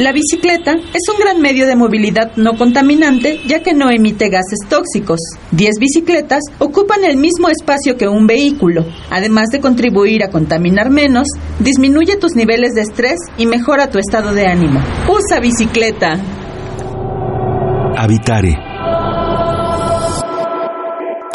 La 0.00 0.12
bicicleta 0.12 0.72
es 0.72 1.12
un 1.12 1.20
gran 1.20 1.42
medio 1.42 1.66
de 1.66 1.76
movilidad 1.76 2.34
no 2.36 2.56
contaminante 2.56 3.38
ya 3.46 3.62
que 3.62 3.74
no 3.74 3.90
emite 3.90 4.30
gases 4.30 4.60
tóxicos. 4.66 5.18
10 5.50 5.78
bicicletas 5.78 6.40
ocupan 6.58 7.04
el 7.04 7.18
mismo 7.18 7.50
espacio 7.50 7.98
que 7.98 8.08
un 8.08 8.26
vehículo. 8.26 8.86
Además 9.10 9.48
de 9.52 9.60
contribuir 9.60 10.24
a 10.24 10.30
contaminar 10.30 10.88
menos, 10.88 11.28
disminuye 11.58 12.16
tus 12.16 12.34
niveles 12.34 12.72
de 12.72 12.80
estrés 12.80 13.18
y 13.36 13.44
mejora 13.44 13.90
tu 13.90 13.98
estado 13.98 14.32
de 14.32 14.46
ánimo. 14.46 14.80
Usa 15.06 15.38
bicicleta. 15.38 16.18
Habitare 17.94 18.69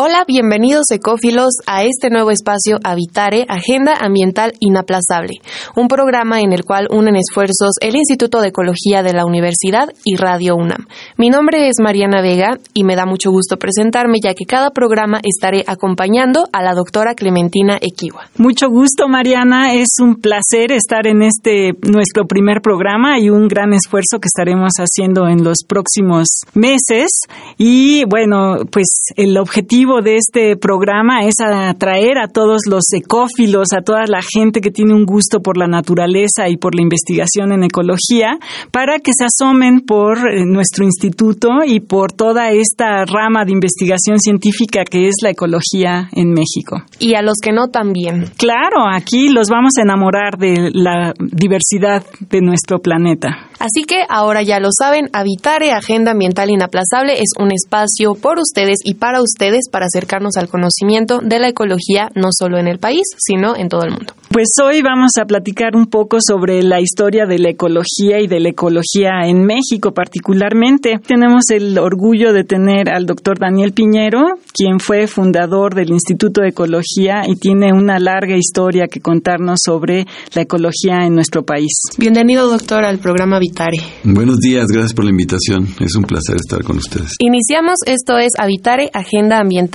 Hola, 0.07 0.23
bienvenidos 0.27 0.83
ecófilos 0.91 1.49
a 1.65 1.83
este 1.83 2.11
nuevo 2.11 2.29
espacio 2.29 2.77
Habitare, 2.83 3.43
Agenda 3.49 3.95
Ambiental 3.99 4.53
Inaplazable, 4.59 5.39
un 5.75 5.87
programa 5.87 6.41
en 6.41 6.53
el 6.53 6.63
cual 6.63 6.87
unen 6.91 7.15
esfuerzos 7.15 7.71
el 7.81 7.95
Instituto 7.95 8.39
de 8.39 8.49
Ecología 8.49 9.01
de 9.01 9.13
la 9.13 9.25
Universidad 9.25 9.89
y 10.03 10.15
Radio 10.15 10.57
UNAM. 10.57 10.85
Mi 11.17 11.31
nombre 11.31 11.69
es 11.69 11.77
Mariana 11.81 12.21
Vega 12.21 12.59
y 12.75 12.83
me 12.83 12.95
da 12.95 13.07
mucho 13.07 13.31
gusto 13.31 13.57
presentarme 13.57 14.19
ya 14.23 14.35
que 14.35 14.45
cada 14.45 14.69
programa 14.69 15.21
estaré 15.23 15.63
acompañando 15.65 16.45
a 16.53 16.61
la 16.61 16.75
doctora 16.75 17.15
Clementina 17.15 17.79
Equiwa. 17.81 18.29
Mucho 18.37 18.69
gusto 18.69 19.07
Mariana, 19.07 19.73
es 19.73 19.87
un 19.99 20.17
placer 20.17 20.71
estar 20.71 21.07
en 21.07 21.23
este 21.23 21.71
nuestro 21.81 22.27
primer 22.27 22.61
programa 22.61 23.17
y 23.17 23.31
un 23.31 23.47
gran 23.47 23.73
esfuerzo 23.73 24.19
que 24.19 24.27
estaremos 24.27 24.73
haciendo 24.77 25.27
en 25.27 25.43
los 25.43 25.63
próximos 25.67 26.27
meses 26.53 27.09
y 27.57 28.03
bueno, 28.05 28.65
pues 28.71 28.85
el 29.15 29.35
objetivo 29.39 29.95
de 30.05 30.15
este 30.15 30.55
programa 30.55 31.25
es 31.25 31.33
atraer 31.41 32.17
a 32.17 32.29
todos 32.29 32.61
los 32.69 32.83
ecófilos, 32.93 33.73
a 33.73 33.81
toda 33.81 34.05
la 34.07 34.21
gente 34.21 34.61
que 34.61 34.71
tiene 34.71 34.93
un 34.93 35.05
gusto 35.05 35.41
por 35.41 35.57
la 35.57 35.67
naturaleza 35.67 36.47
y 36.47 36.55
por 36.55 36.75
la 36.75 36.81
investigación 36.81 37.51
en 37.51 37.63
ecología, 37.63 38.37
para 38.71 38.99
que 38.99 39.11
se 39.13 39.25
asomen 39.25 39.81
por 39.81 40.17
eh, 40.19 40.45
nuestro 40.45 40.85
instituto 40.85 41.49
y 41.65 41.81
por 41.81 42.13
toda 42.13 42.51
esta 42.51 43.03
rama 43.05 43.43
de 43.43 43.51
investigación 43.51 44.19
científica 44.19 44.85
que 44.85 45.07
es 45.07 45.15
la 45.21 45.31
ecología 45.31 46.09
en 46.13 46.29
México. 46.29 46.83
Y 46.99 47.15
a 47.15 47.21
los 47.21 47.35
que 47.41 47.51
no 47.51 47.67
también. 47.67 48.29
Claro, 48.37 48.87
aquí 48.89 49.29
los 49.29 49.49
vamos 49.49 49.73
a 49.77 49.81
enamorar 49.81 50.37
de 50.37 50.69
la 50.71 51.13
diversidad 51.19 52.05
de 52.29 52.41
nuestro 52.41 52.79
planeta. 52.79 53.49
Así 53.59 53.83
que 53.83 54.03
ahora 54.09 54.43
ya 54.43 54.59
lo 54.59 54.69
saben, 54.77 55.09
Habitare, 55.13 55.71
Agenda 55.71 56.11
Ambiental 56.11 56.49
Inaplazable, 56.49 57.13
es 57.13 57.29
un 57.39 57.51
espacio 57.51 58.13
por 58.13 58.37
ustedes 58.39 58.77
y 58.83 58.95
para 58.95 59.21
ustedes 59.21 59.69
para 59.71 59.84
acercarnos 59.85 60.37
al 60.37 60.49
conocimiento 60.49 61.19
de 61.23 61.39
la 61.39 61.49
ecología 61.49 62.09
no 62.15 62.29
solo 62.31 62.57
en 62.57 62.67
el 62.67 62.79
país, 62.79 63.03
sino 63.17 63.55
en 63.55 63.69
todo 63.69 63.83
el 63.83 63.91
mundo. 63.91 64.13
Pues 64.29 64.49
hoy 64.61 64.81
vamos 64.81 65.11
a 65.17 65.25
platicar 65.25 65.77
un 65.77 65.85
poco 65.85 66.17
sobre 66.19 66.61
la 66.61 66.81
historia 66.81 67.25
de 67.25 67.39
la 67.39 67.51
ecología 67.51 68.19
y 68.19 68.27
de 68.27 68.41
la 68.41 68.49
ecología 68.49 69.27
en 69.27 69.45
México 69.45 69.93
particularmente. 69.93 70.99
Tenemos 71.07 71.43
el 71.51 71.77
orgullo 71.77 72.33
de 72.33 72.43
tener 72.43 72.89
al 72.89 73.05
doctor 73.05 73.39
Daniel 73.39 73.71
Piñero, 73.71 74.23
quien 74.53 74.79
fue 74.81 75.07
fundador 75.07 75.73
del 75.73 75.91
Instituto 75.91 76.41
de 76.41 76.49
Ecología 76.49 77.21
y 77.27 77.35
tiene 77.37 77.71
una 77.71 77.97
larga 77.99 78.35
historia 78.35 78.87
que 78.87 78.99
contarnos 78.99 79.59
sobre 79.63 80.05
la 80.33 80.41
ecología 80.41 81.05
en 81.05 81.15
nuestro 81.15 81.43
país. 81.43 81.71
Bienvenido, 81.97 82.49
doctor, 82.49 82.83
al 82.83 82.99
programa 82.99 83.37
Habitare. 83.37 83.77
Buenos 84.03 84.39
días, 84.39 84.65
gracias 84.67 84.93
por 84.93 85.05
la 85.05 85.11
invitación. 85.11 85.67
Es 85.79 85.95
un 85.95 86.03
placer 86.03 86.35
estar 86.35 86.61
con 86.63 86.77
ustedes. 86.77 87.11
Iniciamos, 87.19 87.75
esto 87.85 88.17
es 88.17 88.33
Habitare, 88.37 88.89
Agenda 88.93 89.39
Ambiental 89.39 89.74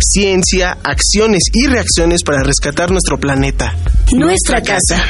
Ciencia, 0.00 0.76
acciones 0.82 1.44
y 1.52 1.66
reacciones 1.66 2.22
para 2.24 2.42
rescatar 2.42 2.90
nuestro 2.90 3.18
planeta. 3.18 3.74
Nuestra 4.12 4.60
casa. 4.60 5.02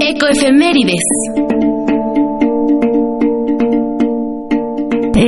Ecoefemérides. 0.00 1.29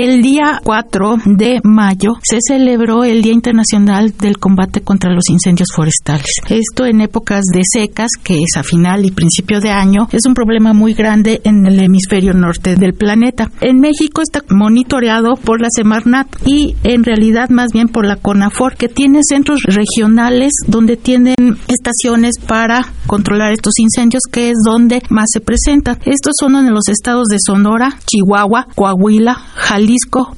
El 0.03 0.21
día 0.21 0.61
4 0.65 1.17
de 1.27 1.61
mayo 1.63 2.15
se 2.29 2.39
celebró 2.45 3.05
el 3.05 3.23
Día 3.23 3.35
Internacional 3.35 4.13
del 4.19 4.39
Combate 4.39 4.81
contra 4.81 5.13
los 5.13 5.31
Incendios 5.31 5.69
Forestales. 5.73 6.27
Esto 6.49 6.87
en 6.87 7.03
épocas 7.03 7.45
de 7.55 7.61
secas, 7.63 8.09
que 8.21 8.35
es 8.43 8.57
a 8.57 8.65
final 8.65 9.05
y 9.07 9.13
principio 9.13 9.61
de 9.61 9.71
año, 9.71 10.09
es 10.11 10.23
un 10.27 10.35
problema 10.35 10.73
muy 10.73 10.95
grande 10.95 11.41
en 11.45 11.65
el 11.67 11.79
hemisferio 11.79 12.35
norte 12.35 12.75
del 12.75 12.95
planeta. 12.95 13.53
En 13.61 13.79
México 13.79 14.23
está 14.23 14.43
monitoreado 14.51 15.37
por 15.37 15.61
la 15.61 15.69
Semarnat 15.71 16.27
y 16.45 16.75
en 16.83 17.05
realidad 17.05 17.51
más 17.51 17.71
bien 17.73 17.87
por 17.87 18.05
la 18.05 18.17
CONAFOR, 18.17 18.75
que 18.75 18.89
tiene 18.89 19.21
centros 19.23 19.61
regionales 19.63 20.51
donde 20.67 20.97
tienen 20.97 21.37
estaciones 21.69 22.41
para 22.45 22.93
controlar 23.07 23.53
estos 23.53 23.79
incendios, 23.79 24.23
que 24.29 24.51
es 24.51 24.57
donde 24.67 25.01
más 25.11 25.27
se 25.33 25.41
presentan. 25.41 25.99
Estos 26.07 26.33
son 26.41 26.57
en 26.57 26.75
los 26.75 26.89
estados 26.89 27.29
de 27.29 27.39
Sonora, 27.39 28.01
Chihuahua, 28.05 28.67
Coahuila, 28.75 29.35
Jalisco, 29.55 29.92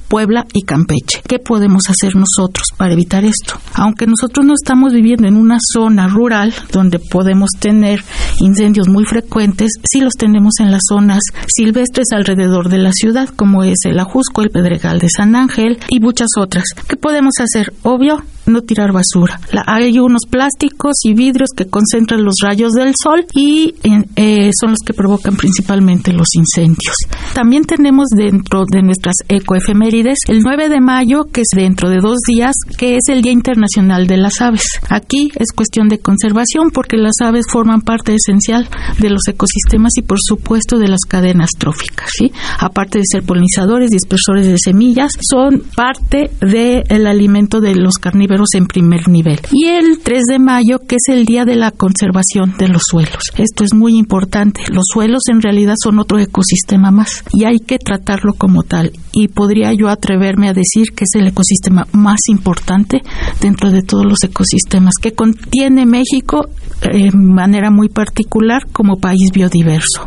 Puebla 0.07 0.45
y 0.53 0.63
Campeche. 0.63 1.21
¿Qué 1.27 1.39
podemos 1.39 1.83
hacer 1.89 2.15
nosotros 2.15 2.67
para 2.77 2.93
evitar 2.93 3.23
esto? 3.23 3.59
Aunque 3.73 4.07
nosotros 4.07 4.45
no 4.45 4.53
estamos 4.53 4.93
viviendo 4.93 5.27
en 5.27 5.35
una 5.35 5.57
zona 5.59 6.07
rural 6.07 6.53
donde 6.71 6.99
podemos 6.99 7.49
tener 7.59 8.03
incendios 8.39 8.87
muy 8.87 9.05
frecuentes, 9.05 9.71
sí 9.83 10.01
los 10.01 10.13
tenemos 10.13 10.53
en 10.59 10.71
las 10.71 10.81
zonas 10.87 11.21
silvestres 11.47 12.07
alrededor 12.11 12.69
de 12.69 12.77
la 12.77 12.91
ciudad, 12.91 13.29
como 13.29 13.63
es 13.63 13.79
el 13.85 13.99
Ajusco, 13.99 14.41
el 14.41 14.49
Pedregal 14.49 14.99
de 14.99 15.09
San 15.09 15.35
Ángel 15.35 15.79
y 15.89 15.99
muchas 15.99 16.29
otras. 16.37 16.65
¿Qué 16.87 16.95
podemos 16.95 17.33
hacer? 17.39 17.73
Obvio, 17.83 18.23
no 18.45 18.61
tirar 18.61 18.91
basura. 18.91 19.39
hay 19.65 19.99
unos 19.99 20.21
plásticos 20.29 20.93
y 21.03 21.13
vidrios 21.13 21.49
que 21.55 21.65
concentran 21.65 22.23
los 22.23 22.35
rayos 22.41 22.73
del 22.73 22.93
sol 23.01 23.25
y 23.33 23.75
eh, 24.15 24.51
son 24.59 24.71
los 24.71 24.79
que 24.85 24.93
provocan 24.93 25.35
principalmente 25.35 26.13
los 26.13 26.27
incendios. 26.35 26.95
También 27.33 27.63
tenemos 27.63 28.07
dentro 28.15 28.63
de 28.69 28.81
nuestras 28.81 29.15
ecoefemérides 29.35 30.19
el 30.27 30.39
9 30.39 30.69
de 30.69 30.81
mayo, 30.81 31.25
que 31.31 31.41
es 31.41 31.47
dentro 31.55 31.89
de 31.89 31.97
dos 31.97 32.17
días, 32.27 32.53
que 32.77 32.95
es 32.95 33.03
el 33.09 33.21
Día 33.21 33.31
Internacional 33.31 34.07
de 34.07 34.17
las 34.17 34.41
Aves. 34.41 34.79
Aquí 34.89 35.31
es 35.35 35.51
cuestión 35.51 35.87
de 35.89 35.99
conservación 35.99 36.71
porque 36.71 36.97
las 36.97 37.15
aves 37.21 37.45
forman 37.49 37.81
parte 37.81 38.15
esencial 38.15 38.67
de 38.99 39.09
los 39.09 39.21
ecosistemas 39.27 39.93
y 39.97 40.01
por 40.01 40.17
supuesto 40.21 40.77
de 40.77 40.87
las 40.87 41.01
cadenas 41.07 41.51
tróficas. 41.57 42.09
¿sí? 42.17 42.31
Aparte 42.59 42.99
de 42.99 43.05
ser 43.09 43.23
polinizadores, 43.23 43.89
dispersores 43.89 44.47
de 44.47 44.57
semillas, 44.57 45.11
son 45.21 45.63
parte 45.75 46.31
del 46.41 47.07
alimento 47.07 47.61
de 47.61 47.75
los 47.75 47.95
carnívoros 47.95 48.49
en 48.53 48.67
primer 48.67 49.07
nivel. 49.07 49.39
Y 49.51 49.65
el 49.67 49.99
3 49.99 50.23
de 50.29 50.39
mayo, 50.39 50.79
que 50.79 50.95
es 50.95 51.13
el 51.13 51.25
Día 51.25 51.45
de 51.45 51.55
la 51.55 51.71
Conservación 51.71 52.55
de 52.57 52.67
los 52.67 52.83
Suelos. 52.89 53.23
Esto 53.37 53.63
es 53.63 53.73
muy 53.73 53.97
importante. 53.97 54.61
Los 54.71 54.85
suelos 54.91 55.23
en 55.29 55.41
realidad 55.41 55.75
son 55.81 55.99
otro 55.99 56.19
ecosistema 56.19 56.91
más 56.91 57.23
y 57.33 57.45
hay 57.45 57.59
que 57.59 57.79
tratarlo 57.79 58.33
como 58.33 58.63
tal. 58.63 58.91
Y 59.17 59.29
podría 59.29 59.71
yo 59.73 59.87
atreverme 59.87 60.49
a 60.49 60.53
decir 60.53 60.91
que 60.93 61.05
es 61.05 61.15
el 61.15 61.27
ecosistema 61.27 61.87
más 61.93 62.19
importante 62.27 63.01
dentro 63.39 63.71
de 63.71 63.81
todos 63.81 64.05
los 64.05 64.21
ecosistemas 64.23 64.95
que 65.01 65.13
contiene 65.13 65.85
México 65.85 66.49
de 66.81 67.11
manera 67.13 67.71
muy 67.71 67.87
particular 67.87 68.63
como 68.73 68.97
país 68.97 69.31
biodiverso. 69.33 70.05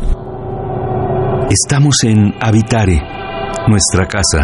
Estamos 1.49 1.95
en 2.03 2.31
Habitare, 2.39 3.01
nuestra 3.67 4.07
casa. 4.07 4.37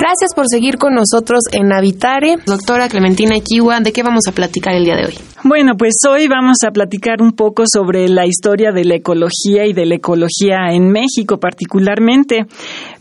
Gracias 0.00 0.34
por 0.34 0.46
seguir 0.48 0.78
con 0.78 0.94
nosotros 0.94 1.40
en 1.52 1.70
Habitare. 1.72 2.36
Doctora 2.46 2.88
Clementina 2.88 3.36
Equiwa, 3.36 3.80
¿de 3.80 3.92
qué 3.92 4.02
vamos 4.02 4.22
a 4.28 4.32
platicar 4.32 4.74
el 4.74 4.84
día 4.84 4.96
de 4.96 5.06
hoy? 5.06 5.14
Bueno, 5.44 5.76
pues 5.76 5.94
hoy 6.08 6.28
vamos 6.28 6.56
a 6.66 6.70
platicar 6.70 7.20
un 7.20 7.32
poco 7.32 7.64
sobre 7.70 8.08
la 8.08 8.26
historia 8.26 8.72
de 8.72 8.84
la 8.84 8.96
ecología 8.96 9.66
y 9.66 9.74
de 9.74 9.84
la 9.84 9.96
ecología 9.96 10.72
en 10.72 10.90
México 10.90 11.38
particularmente. 11.38 12.46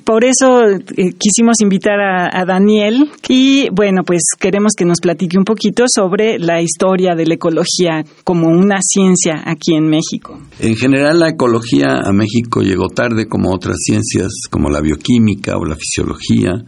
Por 0.04 0.24
eso 0.24 0.68
eh, 0.70 1.14
quisimos 1.18 1.62
invitar 1.62 2.00
a, 2.00 2.30
a, 2.32 2.46
Daniel 2.46 3.10
y 3.28 3.70
bueno, 3.72 4.04
pues 4.06 4.22
queremos 4.38 4.74
que 4.78 4.86
nos 4.86 5.00
platique 5.00 5.38
un 5.38 5.46
poquito 5.46 5.86
sobre 5.88 6.38
la 6.38 6.62
historia 6.62 7.16
de 7.16 7.26
la 7.26 7.36
ecología 7.36 8.04
como 8.24 8.48
una 8.48 8.78
ciencia 8.82 9.42
aquí 9.46 9.74
en 9.74 9.88
México. 9.88 10.38
En 10.60 10.76
general 10.76 11.20
la 11.20 11.30
ecología 11.30 12.02
a 12.04 12.12
México 12.12 12.62
llegó 12.62 12.90
tarde 12.90 13.28
como 13.28 13.52
otras 13.52 13.78
ciencias 13.80 14.30
como 14.52 14.70
la 14.70 14.82
bioquímica 14.82 15.58
o 15.58 15.66
la 15.66 15.76
fisiología. 15.76 16.64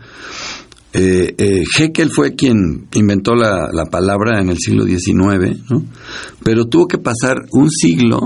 Eh, 1.00 1.36
eh, 1.38 1.64
Haeckel 1.78 2.10
fue 2.10 2.34
quien 2.34 2.88
inventó 2.96 3.36
la, 3.36 3.70
la, 3.72 3.86
palabra 3.86 4.42
en 4.42 4.50
el 4.50 4.58
siglo 4.58 4.84
XIX, 4.84 5.62
¿no? 5.70 5.84
pero 6.44 6.66
tuvo 6.66 6.88
que 6.88 6.98
pasar 6.98 7.36
un 7.52 7.70
siglo 7.70 8.20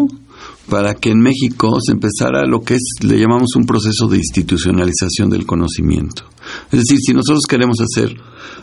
para 0.70 0.94
que 0.94 1.10
en 1.10 1.20
México 1.20 1.80
se 1.86 1.92
empezara 1.92 2.46
lo 2.46 2.62
que 2.62 2.76
es, 2.76 2.84
le 3.02 3.20
llamamos 3.20 3.56
un 3.58 3.66
proceso 3.66 4.08
de 4.08 4.18
institucionalización 4.18 5.30
del 5.30 5.46
conocimiento. 5.46 6.24
Es 6.72 6.80
decir, 6.80 6.98
si 7.06 7.14
nosotros 7.14 7.44
queremos 7.46 7.76
hacer, 7.82 8.16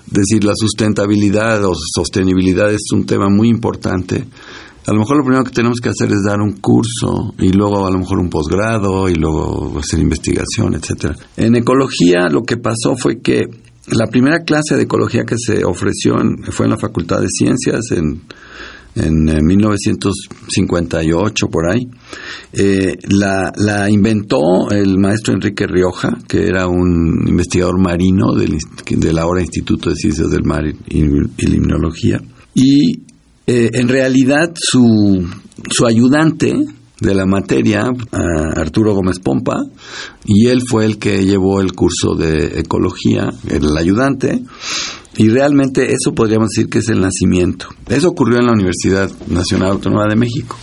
decir, 0.06 0.42
la 0.42 0.54
sustentabilidad 0.56 1.62
o 1.66 1.74
sostenibilidad 1.74 2.72
es 2.72 2.90
un 2.94 3.04
tema 3.04 3.28
muy 3.28 3.48
importante, 3.48 4.24
a 4.86 4.92
lo 4.94 5.00
mejor 5.00 5.18
lo 5.18 5.22
primero 5.22 5.44
que 5.44 5.50
tenemos 5.50 5.80
que 5.82 5.90
hacer 5.90 6.10
es 6.10 6.22
dar 6.24 6.40
un 6.40 6.52
curso 6.62 7.34
y 7.38 7.52
luego 7.52 7.86
a 7.86 7.90
lo 7.90 7.98
mejor 7.98 8.20
un 8.20 8.30
posgrado 8.30 9.10
y 9.10 9.14
luego 9.16 9.78
hacer 9.78 10.00
investigación, 10.00 10.74
etcétera. 10.74 11.14
En 11.36 11.56
ecología 11.56 12.30
lo 12.30 12.42
que 12.42 12.56
pasó 12.56 12.96
fue 12.96 13.20
que 13.20 13.44
la 13.90 14.06
primera 14.06 14.44
clase 14.44 14.76
de 14.76 14.82
ecología 14.82 15.24
que 15.24 15.36
se 15.38 15.64
ofreció 15.64 16.16
fue 16.50 16.66
en 16.66 16.70
la 16.70 16.78
Facultad 16.78 17.20
de 17.20 17.28
Ciencias 17.28 17.90
en 17.92 18.22
en 18.94 19.46
1958 19.46 21.48
por 21.48 21.70
ahí. 21.70 21.88
Eh, 22.52 22.96
la, 23.10 23.52
la, 23.56 23.90
inventó 23.90 24.70
el 24.70 24.98
maestro 24.98 25.34
Enrique 25.34 25.66
Rioja, 25.66 26.16
que 26.26 26.46
era 26.46 26.66
un 26.66 27.24
investigador 27.26 27.78
marino 27.78 28.34
del, 28.34 28.58
del 28.96 29.18
ahora 29.18 29.40
Instituto 29.40 29.90
de 29.90 29.96
Ciencias 29.96 30.30
del 30.30 30.44
Mar 30.44 30.64
y, 30.66 30.98
y 30.98 31.46
Limnología. 31.46 32.20
Y 32.54 33.02
eh, 33.46 33.70
en 33.72 33.88
realidad 33.88 34.52
su, 34.54 35.26
su 35.70 35.86
ayudante 35.86 36.54
de 37.00 37.14
la 37.14 37.26
materia, 37.26 37.92
Arturo 38.56 38.94
Gómez 38.94 39.20
Pompa, 39.20 39.56
y 40.24 40.48
él 40.48 40.62
fue 40.68 40.84
el 40.84 40.98
que 40.98 41.24
llevó 41.24 41.60
el 41.60 41.72
curso 41.72 42.14
de 42.14 42.60
ecología, 42.60 43.30
el 43.48 43.76
ayudante, 43.76 44.42
y 45.16 45.28
realmente 45.28 45.92
eso 45.92 46.14
podríamos 46.14 46.50
decir 46.50 46.70
que 46.70 46.78
es 46.78 46.88
el 46.88 47.00
nacimiento. 47.00 47.66
Eso 47.88 48.08
ocurrió 48.08 48.38
en 48.38 48.46
la 48.46 48.52
Universidad 48.52 49.10
Nacional 49.28 49.72
Autónoma 49.72 50.06
de 50.08 50.16
México. 50.16 50.56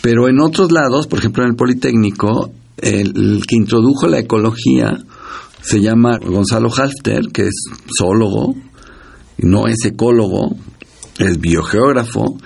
Pero 0.00 0.28
en 0.28 0.40
otros 0.40 0.72
lados, 0.72 1.06
por 1.06 1.20
ejemplo 1.20 1.44
en 1.44 1.50
el 1.50 1.56
Politécnico, 1.56 2.50
el, 2.78 3.44
que 3.46 3.56
introdujo 3.56 4.08
la 4.08 4.18
ecología 4.18 4.98
se 5.60 5.80
llama 5.80 6.18
Gonzalo 6.18 6.68
Halfter, 6.74 7.28
que 7.32 7.42
es 7.42 7.54
zoólogo, 7.96 8.56
no 9.38 9.68
es 9.68 9.84
ecólogo, 9.84 10.56
es 11.18 11.40
biogeógrafo, 11.40 12.38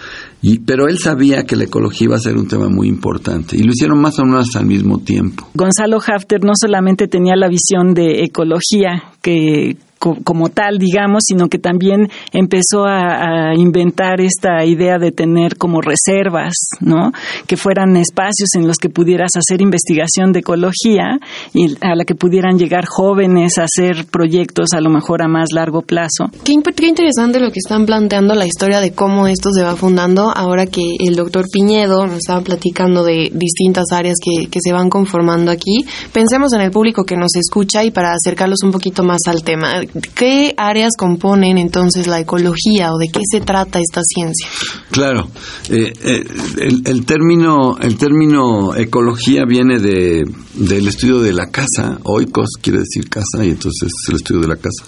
y, 0.48 0.60
pero 0.60 0.86
él 0.86 0.96
sabía 1.00 1.44
que 1.44 1.56
la 1.56 1.64
ecología 1.64 2.04
iba 2.04 2.14
a 2.14 2.20
ser 2.20 2.36
un 2.36 2.46
tema 2.46 2.68
muy 2.68 2.86
importante 2.86 3.56
y 3.56 3.64
lo 3.64 3.72
hicieron 3.72 4.00
más 4.00 4.16
o 4.20 4.24
menos 4.24 4.54
al 4.54 4.64
mismo 4.64 5.00
tiempo. 5.00 5.48
Gonzalo 5.54 5.98
Hafter 5.98 6.44
no 6.44 6.52
solamente 6.54 7.08
tenía 7.08 7.34
la 7.34 7.48
visión 7.48 7.94
de 7.94 8.22
ecología 8.22 9.02
que 9.22 9.76
como 10.24 10.48
tal, 10.48 10.78
digamos, 10.78 11.24
sino 11.26 11.48
que 11.48 11.58
también 11.58 12.08
empezó 12.32 12.84
a, 12.86 13.54
inventar 13.56 14.20
esta 14.20 14.64
idea 14.64 14.98
de 14.98 15.12
tener 15.12 15.56
como 15.56 15.80
reservas, 15.80 16.54
¿no? 16.80 17.12
Que 17.46 17.56
fueran 17.56 17.96
espacios 17.96 18.50
en 18.54 18.66
los 18.66 18.76
que 18.76 18.88
pudieras 18.88 19.30
hacer 19.36 19.60
investigación 19.60 20.32
de 20.32 20.40
ecología 20.40 21.18
y 21.52 21.74
a 21.80 21.94
la 21.94 22.04
que 22.04 22.14
pudieran 22.14 22.58
llegar 22.58 22.86
jóvenes 22.86 23.58
a 23.58 23.64
hacer 23.64 24.06
proyectos 24.06 24.72
a 24.74 24.80
lo 24.80 24.90
mejor 24.90 25.22
a 25.22 25.28
más 25.28 25.48
largo 25.52 25.82
plazo. 25.82 26.30
Qué, 26.44 26.54
qué 26.74 26.86
interesante 26.86 27.40
lo 27.40 27.50
que 27.50 27.58
están 27.58 27.86
planteando 27.86 28.34
la 28.34 28.46
historia 28.46 28.80
de 28.80 28.92
cómo 28.92 29.26
esto 29.26 29.50
se 29.52 29.62
va 29.62 29.76
fundando 29.76 30.30
ahora 30.34 30.66
que 30.66 30.82
el 30.98 31.16
doctor 31.16 31.46
Piñedo 31.50 32.06
nos 32.06 32.18
estaba 32.18 32.40
platicando 32.40 33.04
de 33.04 33.30
distintas 33.32 33.86
áreas 33.92 34.16
que, 34.22 34.48
que 34.48 34.60
se 34.62 34.72
van 34.72 34.90
conformando 34.90 35.50
aquí. 35.50 35.84
Pensemos 36.12 36.52
en 36.52 36.60
el 36.62 36.70
público 36.70 37.04
que 37.04 37.16
nos 37.16 37.34
escucha 37.36 37.84
y 37.84 37.90
para 37.90 38.12
acercarlos 38.12 38.62
un 38.62 38.72
poquito 38.72 39.02
más 39.02 39.20
al 39.26 39.42
tema 39.42 39.80
¿Qué 40.14 40.54
áreas 40.56 40.92
componen 40.98 41.58
entonces 41.58 42.06
la 42.06 42.20
ecología 42.20 42.92
o 42.92 42.98
de 42.98 43.08
qué 43.12 43.20
se 43.30 43.40
trata 43.40 43.80
esta 43.80 44.00
ciencia? 44.02 44.48
Claro, 44.90 45.28
eh, 45.70 45.92
eh, 46.02 46.24
el, 46.58 46.82
el, 46.86 47.04
término 47.04 47.76
el 47.78 47.96
término 47.96 48.74
ecología 48.74 49.44
viene 49.46 49.78
de 49.78 50.24
del 50.54 50.88
estudio 50.88 51.20
de 51.20 51.32
la 51.32 51.46
casa, 51.50 51.98
oikos 52.04 52.50
quiere 52.60 52.80
decir 52.80 53.08
casa 53.08 53.44
y 53.44 53.50
entonces 53.50 53.88
es 53.88 54.08
el 54.08 54.16
estudio 54.16 54.40
de 54.42 54.48
la 54.48 54.56
casa. 54.56 54.84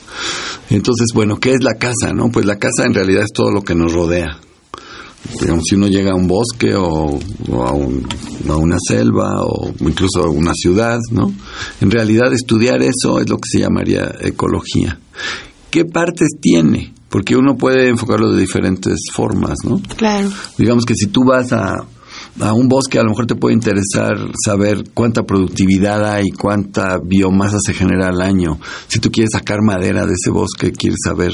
Entonces, 0.71 1.09
bueno, 1.15 1.39
¿qué 1.39 1.53
es 1.53 1.63
la 1.63 1.75
casa? 1.75 2.13
No, 2.15 2.31
pues 2.31 2.47
la 2.47 2.57
casa 2.57 2.85
en 2.87 2.95
realidad 2.95 3.25
es 3.25 3.33
todo 3.33 3.51
lo 3.51 3.63
que 3.63 3.75
nos 3.75 3.93
rodea 3.93 4.39
digamos, 5.41 5.65
si 5.69 5.75
uno 5.75 5.89
llega 5.89 6.13
a 6.13 6.15
un 6.15 6.27
bosque 6.27 6.75
o, 6.75 7.19
o 7.51 7.65
a, 7.65 7.73
un, 7.73 8.07
a, 8.49 8.57
una 8.57 8.77
selva 8.87 9.45
o 9.45 9.73
incluso 9.81 10.25
a 10.25 10.31
una 10.31 10.53
ciudad, 10.55 10.99
¿no? 11.11 11.33
En 11.81 11.91
realidad 11.91 12.33
estudiar 12.33 12.83
eso 12.83 13.21
es 13.21 13.29
lo 13.29 13.37
que 13.37 13.49
se 13.51 13.61
llamaría 13.61 14.15
ecología. 14.21 14.99
¿Qué 15.71 15.85
partes 15.85 16.29
tiene? 16.41 16.95
Porque 17.09 17.37
uno 17.37 17.57
puede 17.57 17.89
enfocarlo 17.89 18.33
de 18.33 18.41
diferentes 18.41 19.01
formas, 19.13 19.59
¿no? 19.65 19.81
Claro. 19.97 20.31
Digamos 20.57 20.85
que 20.85 20.95
si 20.95 21.07
tú 21.07 21.25
vas 21.25 21.53
a, 21.53 21.87
a 22.41 22.53
un 22.53 22.69
bosque 22.69 22.99
a 22.99 23.03
lo 23.03 23.11
mejor 23.11 23.27
te 23.27 23.35
puede 23.35 23.55
interesar 23.55 24.15
saber 24.45 24.85
cuánta 24.95 25.25
productividad 25.25 26.05
hay, 26.11 26.31
cuánta 26.31 26.99
biomasa 27.03 27.59
se 27.65 27.75
genera 27.75 28.09
al 28.09 28.21
año. 28.21 28.59
Si 28.89 28.99
tú 28.99 29.11
quieres 29.11 29.31
sacar 29.33 29.63
madera 29.63 30.07
de 30.07 30.15
ese 30.15 30.31
bosque, 30.31 30.73
quieres 30.73 31.01
saber 31.05 31.33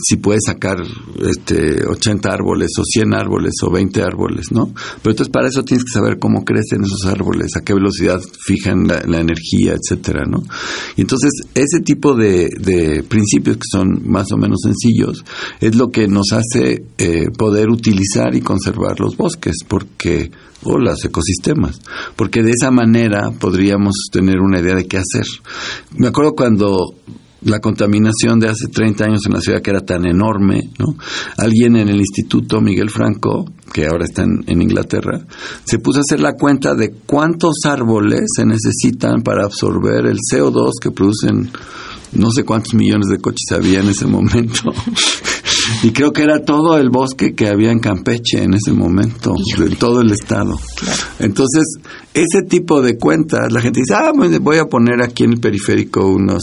si 0.00 0.16
puedes 0.16 0.42
sacar 0.46 0.78
este 1.20 1.84
80 1.86 2.28
árboles 2.30 2.70
o 2.78 2.82
100 2.84 3.14
árboles 3.14 3.54
o 3.62 3.70
20 3.70 4.02
árboles, 4.02 4.52
¿no? 4.52 4.66
Pero 5.02 5.10
entonces 5.10 5.28
para 5.28 5.48
eso 5.48 5.64
tienes 5.64 5.84
que 5.84 5.92
saber 5.92 6.18
cómo 6.18 6.44
crecen 6.44 6.84
esos 6.84 7.04
árboles, 7.06 7.56
a 7.56 7.62
qué 7.62 7.74
velocidad 7.74 8.20
fijan 8.46 8.86
la, 8.86 9.18
energía, 9.18 9.74
etcétera, 9.74 10.24
¿no? 10.24 10.42
Y 10.96 11.00
entonces 11.00 11.30
ese 11.54 11.80
tipo 11.80 12.14
de, 12.14 12.48
de, 12.60 13.02
principios 13.02 13.56
que 13.56 13.68
son 13.70 14.02
más 14.08 14.30
o 14.32 14.36
menos 14.36 14.60
sencillos 14.62 15.24
es 15.60 15.74
lo 15.74 15.90
que 15.90 16.06
nos 16.06 16.32
hace 16.32 16.84
eh, 16.98 17.26
poder 17.36 17.68
utilizar 17.68 18.34
y 18.34 18.40
conservar 18.40 19.00
los 19.00 19.16
bosques, 19.16 19.56
porque 19.66 20.30
o 20.64 20.78
los 20.78 21.04
ecosistemas, 21.04 21.80
porque 22.16 22.42
de 22.42 22.50
esa 22.50 22.70
manera 22.70 23.30
podríamos 23.30 23.94
tener 24.10 24.40
una 24.40 24.60
idea 24.60 24.74
de 24.74 24.86
qué 24.86 24.98
hacer. 24.98 25.26
Me 25.96 26.08
acuerdo 26.08 26.34
cuando 26.34 26.94
la 27.42 27.60
contaminación 27.60 28.40
de 28.40 28.48
hace 28.48 28.68
30 28.68 29.04
años 29.04 29.26
en 29.26 29.32
la 29.32 29.40
ciudad 29.40 29.62
que 29.62 29.70
era 29.70 29.80
tan 29.80 30.06
enorme, 30.06 30.70
¿no? 30.78 30.96
Alguien 31.36 31.76
en 31.76 31.88
el 31.88 31.98
instituto, 32.00 32.60
Miguel 32.60 32.90
Franco, 32.90 33.50
que 33.72 33.86
ahora 33.86 34.04
está 34.04 34.22
en, 34.22 34.44
en, 34.46 34.62
Inglaterra, 34.62 35.20
se 35.64 35.78
puso 35.78 35.98
a 35.98 36.02
hacer 36.02 36.20
la 36.20 36.32
cuenta 36.32 36.74
de 36.74 36.92
cuántos 37.06 37.64
árboles 37.64 38.22
se 38.34 38.44
necesitan 38.44 39.22
para 39.22 39.44
absorber 39.44 40.06
el 40.06 40.18
CO2 40.18 40.72
que 40.80 40.90
producen 40.90 41.50
no 42.12 42.30
sé 42.30 42.44
cuántos 42.44 42.74
millones 42.74 43.08
de 43.08 43.18
coches 43.18 43.52
había 43.52 43.80
en 43.80 43.88
ese 43.88 44.06
momento. 44.06 44.62
y 45.82 45.92
creo 45.92 46.12
que 46.12 46.22
era 46.22 46.44
todo 46.44 46.76
el 46.78 46.90
bosque 46.90 47.34
que 47.34 47.48
había 47.48 47.70
en 47.70 47.78
Campeche 47.78 48.42
en 48.42 48.54
ese 48.54 48.72
momento, 48.72 49.34
de 49.58 49.76
todo 49.76 50.00
el 50.00 50.10
estado. 50.10 50.58
Claro. 50.76 51.02
Entonces, 51.18 51.64
ese 52.14 52.42
tipo 52.42 52.82
de 52.82 52.98
cuentas, 52.98 53.52
la 53.52 53.60
gente 53.60 53.80
dice, 53.80 53.94
ah, 53.94 54.12
voy 54.40 54.58
a 54.58 54.64
poner 54.64 55.02
aquí 55.02 55.24
en 55.24 55.32
el 55.32 55.40
periférico 55.40 56.06
unos, 56.06 56.42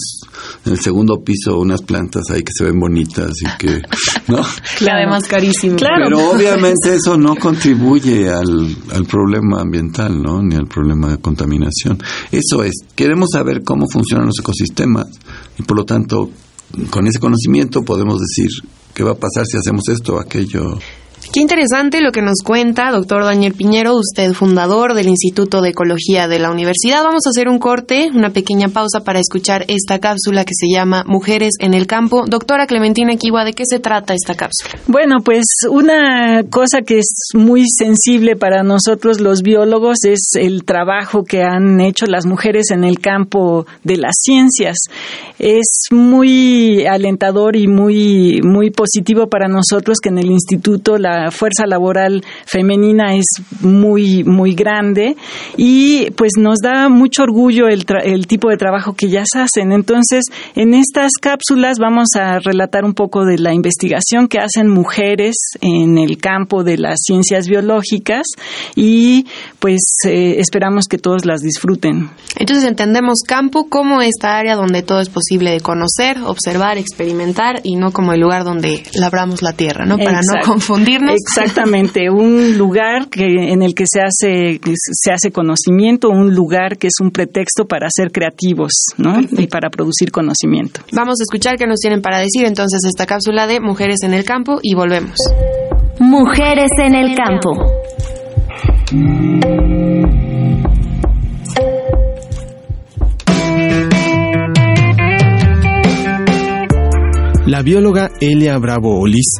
en 0.65 0.73
el 0.73 0.79
segundo 0.79 1.21
piso, 1.23 1.59
unas 1.59 1.81
plantas 1.81 2.23
ahí 2.29 2.43
que 2.43 2.53
se 2.53 2.65
ven 2.65 2.79
bonitas 2.79 3.31
y 3.41 3.57
que, 3.57 3.81
¿no? 4.27 4.41
Claro, 4.77 4.99
además 4.99 5.23
carísimo. 5.27 5.75
Claro. 5.75 6.05
Pero 6.05 6.31
obviamente 6.31 6.95
eso 6.95 7.17
no 7.17 7.35
contribuye 7.35 8.29
al, 8.29 8.75
al 8.93 9.05
problema 9.05 9.61
ambiental, 9.61 10.21
¿no? 10.21 10.41
Ni 10.41 10.55
al 10.55 10.67
problema 10.67 11.09
de 11.09 11.17
contaminación. 11.17 11.97
Eso 12.31 12.63
es, 12.63 12.73
queremos 12.95 13.29
saber 13.31 13.63
cómo 13.63 13.85
funcionan 13.91 14.27
los 14.27 14.39
ecosistemas 14.39 15.07
y 15.57 15.63
por 15.63 15.77
lo 15.77 15.85
tanto, 15.85 16.29
con 16.89 17.07
ese 17.07 17.19
conocimiento 17.19 17.83
podemos 17.83 18.19
decir 18.19 18.49
qué 18.95 19.03
va 19.03 19.11
a 19.11 19.15
pasar 19.15 19.45
si 19.45 19.57
hacemos 19.57 19.83
esto 19.89 20.15
o 20.15 20.19
aquello. 20.19 20.79
Qué 21.33 21.41
interesante 21.41 21.99
lo 22.01 22.11
que 22.11 22.21
nos 22.21 22.41
cuenta, 22.45 22.91
doctor 22.91 23.25
Daniel 23.25 23.53
Piñero, 23.53 23.95
usted 23.95 24.31
fundador 24.33 24.93
del 24.93 25.09
Instituto 25.09 25.61
de 25.61 25.69
Ecología 25.69 26.27
de 26.27 26.39
la 26.39 26.49
Universidad. 26.49 27.03
Vamos 27.03 27.23
a 27.25 27.29
hacer 27.29 27.49
un 27.49 27.59
corte, 27.59 28.09
una 28.13 28.29
pequeña 28.29 28.69
pausa 28.69 29.01
para 29.01 29.19
escuchar 29.19 29.65
esta 29.67 29.99
cápsula 29.99 30.45
que 30.45 30.53
se 30.53 30.67
llama 30.73 31.03
Mujeres 31.05 31.55
en 31.59 31.73
el 31.73 31.87
Campo. 31.87 32.25
Doctora 32.25 32.67
Clementina 32.67 33.15
Kiwa, 33.17 33.43
¿de 33.43 33.53
qué 33.53 33.63
se 33.65 33.79
trata 33.79 34.13
esta 34.13 34.35
cápsula? 34.35 34.79
Bueno, 34.87 35.17
pues 35.25 35.43
una 35.69 36.43
cosa 36.49 36.83
que 36.83 36.99
es 36.99 37.09
muy 37.33 37.65
sensible 37.67 38.35
para 38.35 38.63
nosotros 38.63 39.19
los 39.19 39.41
biólogos 39.41 40.05
es 40.05 40.31
el 40.35 40.63
trabajo 40.63 41.23
que 41.23 41.43
han 41.43 41.81
hecho 41.81 42.05
las 42.05 42.25
mujeres 42.25 42.71
en 42.71 42.83
el 42.83 42.99
campo 42.99 43.65
de 43.83 43.97
las 43.97 44.13
ciencias. 44.21 44.77
Es 45.37 45.87
muy 45.91 46.85
alentador 46.85 47.55
y 47.55 47.67
muy, 47.67 48.41
muy 48.41 48.69
positivo 48.69 49.27
para 49.27 49.47
nosotros 49.47 49.97
que 50.01 50.09
en 50.09 50.19
el 50.19 50.31
instituto 50.31 50.97
la 50.97 51.14
la 51.15 51.31
fuerza 51.31 51.65
laboral 51.65 52.23
femenina 52.45 53.15
es 53.15 53.25
muy, 53.61 54.23
muy 54.23 54.53
grande 54.53 55.15
y 55.57 56.11
pues 56.11 56.33
nos 56.37 56.59
da 56.59 56.89
mucho 56.89 57.23
orgullo 57.23 57.67
el, 57.67 57.85
el 58.03 58.27
tipo 58.27 58.49
de 58.49 58.57
trabajo 58.57 58.93
que 58.93 59.07
ellas 59.07 59.29
hacen. 59.35 59.71
Entonces, 59.71 60.25
en 60.55 60.73
estas 60.73 61.13
cápsulas 61.19 61.79
vamos 61.79 62.09
a 62.15 62.39
relatar 62.39 62.85
un 62.85 62.93
poco 62.93 63.25
de 63.25 63.37
la 63.37 63.53
investigación 63.53 64.27
que 64.27 64.39
hacen 64.39 64.67
mujeres 64.69 65.35
en 65.61 65.97
el 65.97 66.17
campo 66.17 66.63
de 66.63 66.77
las 66.77 66.99
ciencias 67.05 67.47
biológicas 67.47 68.25
y 68.75 69.25
pues 69.59 69.81
eh, 70.07 70.35
esperamos 70.39 70.85
que 70.87 70.97
todos 70.97 71.25
las 71.25 71.41
disfruten. 71.41 72.09
Entonces 72.37 72.65
entendemos 72.65 73.19
campo 73.25 73.67
como 73.69 74.01
esta 74.01 74.37
área 74.37 74.55
donde 74.55 74.81
todo 74.81 75.01
es 75.01 75.09
posible 75.09 75.51
de 75.51 75.61
conocer, 75.61 76.17
observar, 76.25 76.77
experimentar 76.77 77.61
y 77.63 77.75
no 77.75 77.91
como 77.91 78.13
el 78.13 78.21
lugar 78.21 78.43
donde 78.43 78.83
labramos 78.93 79.41
la 79.41 79.53
tierra, 79.53 79.85
¿no? 79.85 79.97
Para 79.97 80.19
no 80.21 80.41
confundirnos. 80.45 81.04
Exactamente, 81.09 82.09
un 82.09 82.57
lugar 82.57 83.09
que 83.09 83.25
en 83.25 83.61
el 83.61 83.73
que 83.73 83.85
se 83.87 84.01
hace 84.01 84.59
se 84.91 85.11
hace 85.11 85.31
conocimiento, 85.31 86.09
un 86.09 86.33
lugar 86.33 86.77
que 86.77 86.87
es 86.87 86.95
un 87.01 87.11
pretexto 87.11 87.65
para 87.65 87.87
ser 87.89 88.11
creativos, 88.11 88.71
¿no? 88.97 89.19
Y 89.31 89.47
para 89.47 89.69
producir 89.69 90.11
conocimiento. 90.11 90.81
Vamos 90.91 91.19
a 91.19 91.23
escuchar 91.23 91.57
qué 91.57 91.65
nos 91.67 91.79
tienen 91.79 92.01
para 92.01 92.19
decir 92.19 92.45
entonces 92.45 92.81
esta 92.85 93.05
cápsula 93.05 93.47
de 93.47 93.59
Mujeres 93.59 94.03
en 94.03 94.13
el 94.13 94.23
campo 94.23 94.59
y 94.61 94.75
volvemos. 94.75 95.17
Mujeres 95.99 96.69
en 96.79 96.95
el 96.95 97.15
campo. 97.15 97.51
La 107.47 107.61
bióloga 107.61 108.09
Elia 108.19 108.57
Bravo 108.57 108.99
Olis 108.99 109.37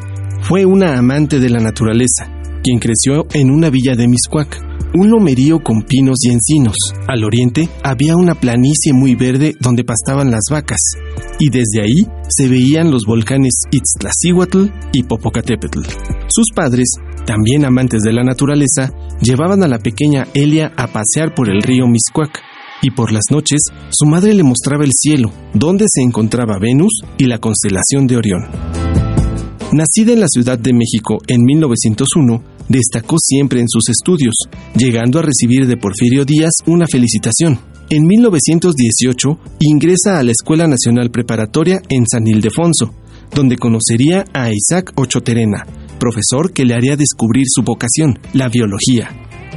fue 0.47 0.63
una 0.63 0.99
amante 0.99 1.39
de 1.39 1.49
la 1.49 1.59
naturaleza, 1.59 2.29
quien 2.63 2.77
creció 2.77 3.25
en 3.33 3.49
una 3.49 3.71
villa 3.71 3.95
de 3.95 4.07
Miscuac, 4.07 4.61
un 4.93 5.09
lomerío 5.09 5.59
con 5.59 5.81
pinos 5.81 6.17
y 6.21 6.29
encinos. 6.29 6.75
Al 7.07 7.23
oriente 7.23 7.67
había 7.83 8.15
una 8.15 8.35
planicie 8.35 8.93
muy 8.93 9.15
verde 9.15 9.55
donde 9.59 9.83
pastaban 9.83 10.29
las 10.29 10.43
vacas, 10.51 10.79
y 11.39 11.49
desde 11.49 11.81
ahí 11.81 12.07
se 12.29 12.47
veían 12.47 12.91
los 12.91 13.05
volcanes 13.05 13.55
Itztlacihuatl 13.71 14.67
y 14.93 15.01
Popocatépetl. 15.03 15.79
Sus 16.27 16.45
padres, 16.55 16.89
también 17.25 17.65
amantes 17.65 18.03
de 18.03 18.13
la 18.13 18.23
naturaleza, 18.23 18.93
llevaban 19.21 19.63
a 19.63 19.67
la 19.67 19.79
pequeña 19.79 20.27
Elia 20.35 20.71
a 20.77 20.85
pasear 20.85 21.33
por 21.33 21.49
el 21.49 21.63
río 21.63 21.87
Miscuac, 21.87 22.39
y 22.83 22.91
por 22.91 23.11
las 23.11 23.23
noches 23.31 23.61
su 23.89 24.05
madre 24.05 24.35
le 24.35 24.43
mostraba 24.43 24.83
el 24.83 24.91
cielo, 24.93 25.31
donde 25.55 25.85
se 25.87 26.03
encontraba 26.03 26.59
Venus 26.59 27.01
y 27.17 27.25
la 27.25 27.39
constelación 27.39 28.05
de 28.05 28.17
Orión. 28.17 29.04
Nacida 29.75 30.13
en 30.13 30.21
la 30.21 30.27
Ciudad 30.29 30.57
de 30.57 30.71
México 30.71 31.17
en 31.27 31.43
1901, 31.43 32.41
destacó 32.69 33.17
siempre 33.19 33.59
en 33.59 33.67
sus 33.67 33.89
estudios, 33.89 34.33
llegando 34.73 35.19
a 35.19 35.21
recibir 35.21 35.67
de 35.67 35.75
Porfirio 35.75 36.23
Díaz 36.23 36.53
una 36.65 36.85
felicitación. 36.89 37.59
En 37.89 38.07
1918 38.07 39.37
ingresa 39.59 40.17
a 40.17 40.23
la 40.23 40.31
Escuela 40.31 40.65
Nacional 40.65 41.11
Preparatoria 41.11 41.81
en 41.89 42.05
San 42.09 42.25
Ildefonso, 42.25 42.93
donde 43.35 43.57
conocería 43.57 44.23
a 44.31 44.49
Isaac 44.49 44.93
Ochoterena, 44.95 45.67
profesor 45.99 46.53
que 46.53 46.63
le 46.63 46.73
haría 46.73 46.95
descubrir 46.95 47.43
su 47.49 47.61
vocación, 47.61 48.17
la 48.31 48.47
biología. 48.47 49.09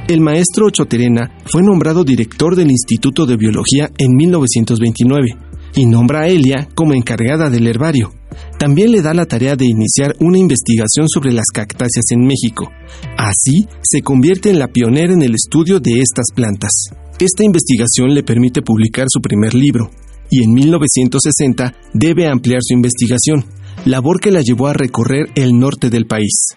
El 0.09 0.21
maestro 0.21 0.67
Ochoterena 0.67 1.31
fue 1.45 1.63
nombrado 1.63 2.03
director 2.03 2.57
del 2.57 2.73
Instituto 2.73 3.25
de 3.25 3.37
Biología 3.37 3.89
en 3.97 4.17
1929 4.17 5.29
y 5.77 5.87
nombra 5.87 6.23
a 6.23 6.27
Elia 6.27 6.67
como 6.75 6.95
encargada 6.95 7.51
del 7.51 7.69
herbario. 7.69 8.18
También 8.59 8.91
le 8.93 9.03
da 9.03 9.15
la 9.15 9.27
tarea 9.27 9.57
de 9.57 9.67
iniciar 9.67 10.15
una 10.21 10.39
investigación 10.39 11.09
sobre 11.09 11.33
las 11.33 11.47
cactáceas 11.53 12.07
en 12.11 12.27
México. 12.27 12.71
Así, 13.17 13.69
se 13.83 14.03
convierte 14.03 14.51
en 14.51 14.59
la 14.59 14.69
pionera 14.69 15.13
en 15.13 15.23
el 15.23 15.35
estudio 15.35 15.81
de 15.81 16.01
estas 16.01 16.27
plantas. 16.35 16.71
Esta 17.19 17.45
investigación 17.45 18.15
le 18.15 18.23
permite 18.23 18.63
publicar 18.63 19.07
su 19.09 19.21
primer 19.21 19.55
libro, 19.55 19.91
y 20.31 20.43
en 20.43 20.53
1960 20.53 21.75
debe 21.95 22.29
ampliar 22.29 22.61
su 22.63 22.75
investigación, 22.75 23.45
labor 23.85 24.21
que 24.21 24.31
la 24.31 24.43
llevó 24.43 24.69
a 24.69 24.73
recorrer 24.73 25.31
el 25.35 25.59
norte 25.59 25.91
del 25.91 26.07
país. 26.07 26.51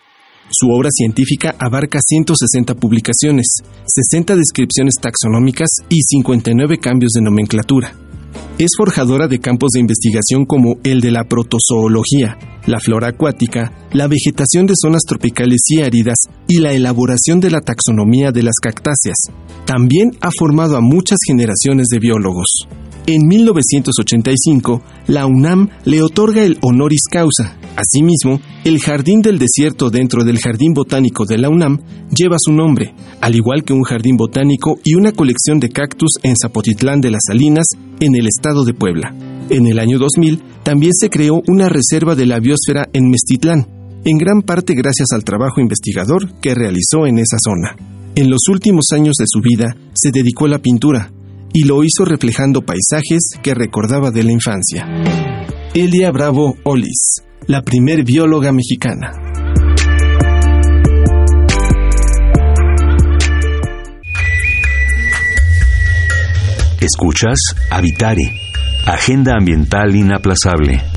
Su 0.53 0.69
obra 0.69 0.89
científica 0.91 1.55
abarca 1.57 1.99
160 2.05 2.75
publicaciones, 2.75 3.59
60 3.85 4.35
descripciones 4.35 4.95
taxonómicas 5.01 5.69
y 5.87 6.01
59 6.01 6.77
cambios 6.77 7.11
de 7.13 7.21
nomenclatura. 7.21 7.95
Es 8.57 8.71
forjadora 8.77 9.27
de 9.27 9.39
campos 9.39 9.69
de 9.73 9.79
investigación 9.79 10.45
como 10.45 10.75
el 10.83 11.01
de 11.01 11.11
la 11.11 11.23
protozoología, 11.23 12.37
la 12.65 12.79
flora 12.79 13.09
acuática, 13.09 13.71
la 13.91 14.07
vegetación 14.07 14.65
de 14.65 14.73
zonas 14.75 15.01
tropicales 15.07 15.61
y 15.69 15.81
áridas 15.81 16.17
y 16.47 16.59
la 16.59 16.73
elaboración 16.73 17.39
de 17.39 17.51
la 17.51 17.61
taxonomía 17.61 18.31
de 18.31 18.43
las 18.43 18.55
cactáceas. 18.61 19.17
También 19.65 20.11
ha 20.21 20.29
formado 20.37 20.77
a 20.77 20.81
muchas 20.81 21.19
generaciones 21.27 21.87
de 21.87 21.99
biólogos. 21.99 22.67
En 23.07 23.27
1985, 23.27 24.83
la 25.07 25.25
UNAM 25.25 25.69
le 25.85 26.03
otorga 26.03 26.43
el 26.43 26.59
honoris 26.61 27.01
causa. 27.09 27.57
Asimismo, 27.75 28.39
el 28.63 28.79
Jardín 28.79 29.21
del 29.21 29.39
Desierto 29.39 29.89
dentro 29.89 30.23
del 30.23 30.37
Jardín 30.37 30.73
Botánico 30.73 31.25
de 31.25 31.39
la 31.39 31.49
UNAM 31.49 31.79
lleva 32.15 32.35
su 32.39 32.51
nombre, 32.51 32.93
al 33.19 33.35
igual 33.35 33.63
que 33.63 33.73
un 33.73 33.83
jardín 33.83 34.17
botánico 34.17 34.77
y 34.83 34.93
una 34.95 35.13
colección 35.13 35.59
de 35.59 35.69
cactus 35.69 36.11
en 36.21 36.35
Zapotitlán 36.39 37.01
de 37.01 37.09
las 37.11 37.21
Salinas, 37.25 37.65
en 37.99 38.15
el 38.15 38.27
estado 38.27 38.65
de 38.65 38.75
Puebla. 38.75 39.15
En 39.49 39.65
el 39.65 39.79
año 39.79 39.97
2000, 39.97 40.41
también 40.63 40.93
se 40.93 41.09
creó 41.09 41.41
una 41.47 41.69
reserva 41.69 42.15
de 42.15 42.25
la 42.25 42.39
biosfera 42.39 42.87
en 42.93 43.09
Mestitlán, 43.09 43.67
en 44.05 44.17
gran 44.17 44.41
parte 44.41 44.73
gracias 44.73 45.11
al 45.13 45.23
trabajo 45.23 45.61
investigador 45.61 46.39
que 46.39 46.55
realizó 46.55 47.05
en 47.07 47.19
esa 47.19 47.37
zona. 47.43 47.75
En 48.15 48.29
los 48.29 48.41
últimos 48.49 48.85
años 48.93 49.15
de 49.17 49.25
su 49.27 49.39
vida, 49.41 49.75
se 49.93 50.11
dedicó 50.11 50.45
a 50.45 50.49
la 50.49 50.59
pintura, 50.59 51.11
y 51.53 51.63
lo 51.63 51.83
hizo 51.83 52.05
reflejando 52.05 52.61
paisajes 52.61 53.31
que 53.41 53.53
recordaba 53.53 54.11
de 54.11 54.23
la 54.23 54.31
infancia. 54.31 54.85
Elia 55.73 56.11
Bravo 56.11 56.55
Olis, 56.63 57.21
la 57.47 57.61
primer 57.61 58.03
bióloga 58.03 58.51
mexicana. 58.51 59.11
Escuchas 66.81 67.39
Habitare, 67.69 68.40
Agenda 68.85 69.33
Ambiental 69.37 69.95
Inaplazable. 69.95 70.90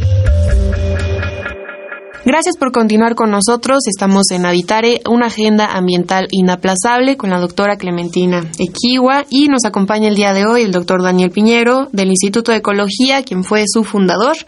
Gracias 2.26 2.56
por 2.56 2.72
continuar 2.72 3.14
con 3.14 3.30
nosotros. 3.30 3.80
Estamos 3.86 4.30
en 4.30 4.46
Habitare, 4.46 5.02
una 5.06 5.26
agenda 5.26 5.76
ambiental 5.76 6.26
inaplazable 6.30 7.18
con 7.18 7.28
la 7.28 7.38
doctora 7.38 7.76
Clementina 7.76 8.50
Equiwa 8.58 9.26
y 9.28 9.48
nos 9.48 9.66
acompaña 9.66 10.08
el 10.08 10.14
día 10.14 10.32
de 10.32 10.46
hoy 10.46 10.62
el 10.62 10.72
doctor 10.72 11.02
Daniel 11.02 11.30
Piñero 11.30 11.88
del 11.92 12.08
Instituto 12.08 12.50
de 12.50 12.58
Ecología, 12.58 13.22
quien 13.24 13.44
fue 13.44 13.64
su 13.66 13.84
fundador. 13.84 14.38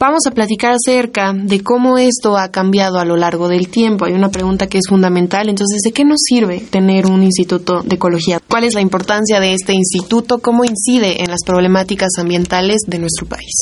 Vamos 0.00 0.22
a 0.26 0.32
platicar 0.32 0.74
acerca 0.74 1.32
de 1.32 1.62
cómo 1.62 1.98
esto 1.98 2.36
ha 2.36 2.50
cambiado 2.50 2.98
a 2.98 3.04
lo 3.04 3.16
largo 3.16 3.46
del 3.46 3.68
tiempo. 3.68 4.06
Hay 4.06 4.14
una 4.14 4.30
pregunta 4.30 4.66
que 4.66 4.78
es 4.78 4.88
fundamental. 4.88 5.48
Entonces, 5.48 5.82
¿de 5.84 5.92
qué 5.92 6.04
nos 6.04 6.18
sirve 6.24 6.58
tener 6.58 7.06
un 7.06 7.22
Instituto 7.22 7.82
de 7.84 7.94
Ecología? 7.94 8.40
¿Cuál 8.48 8.64
es 8.64 8.74
la 8.74 8.80
importancia 8.80 9.38
de 9.38 9.54
este 9.54 9.72
instituto? 9.72 10.40
¿Cómo 10.40 10.64
incide 10.64 11.22
en 11.22 11.30
las 11.30 11.44
problemáticas 11.46 12.10
ambientales 12.18 12.80
de 12.88 12.98
nuestro 12.98 13.26
país? 13.26 13.54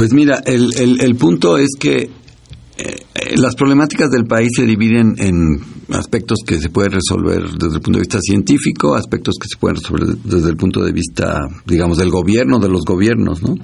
Pues 0.00 0.14
mira, 0.14 0.42
el, 0.46 0.72
el, 0.78 0.98
el 1.02 1.14
punto 1.14 1.58
es 1.58 1.72
que 1.78 2.08
eh, 2.78 3.36
las 3.36 3.54
problemáticas 3.54 4.10
del 4.10 4.24
país 4.24 4.48
se 4.56 4.64
dividen 4.64 5.14
en 5.18 5.60
aspectos 5.92 6.38
que 6.46 6.58
se 6.58 6.70
pueden 6.70 6.92
resolver 6.92 7.42
desde 7.50 7.74
el 7.74 7.82
punto 7.82 7.98
de 7.98 8.04
vista 8.04 8.18
científico, 8.20 8.94
aspectos 8.94 9.34
que 9.38 9.46
se 9.46 9.58
pueden 9.58 9.76
resolver 9.76 10.16
desde 10.24 10.48
el 10.48 10.56
punto 10.56 10.82
de 10.82 10.92
vista, 10.92 11.40
digamos, 11.66 11.98
del 11.98 12.08
gobierno, 12.08 12.58
de 12.58 12.70
los 12.70 12.84
gobiernos, 12.86 13.42
¿no? 13.42 13.56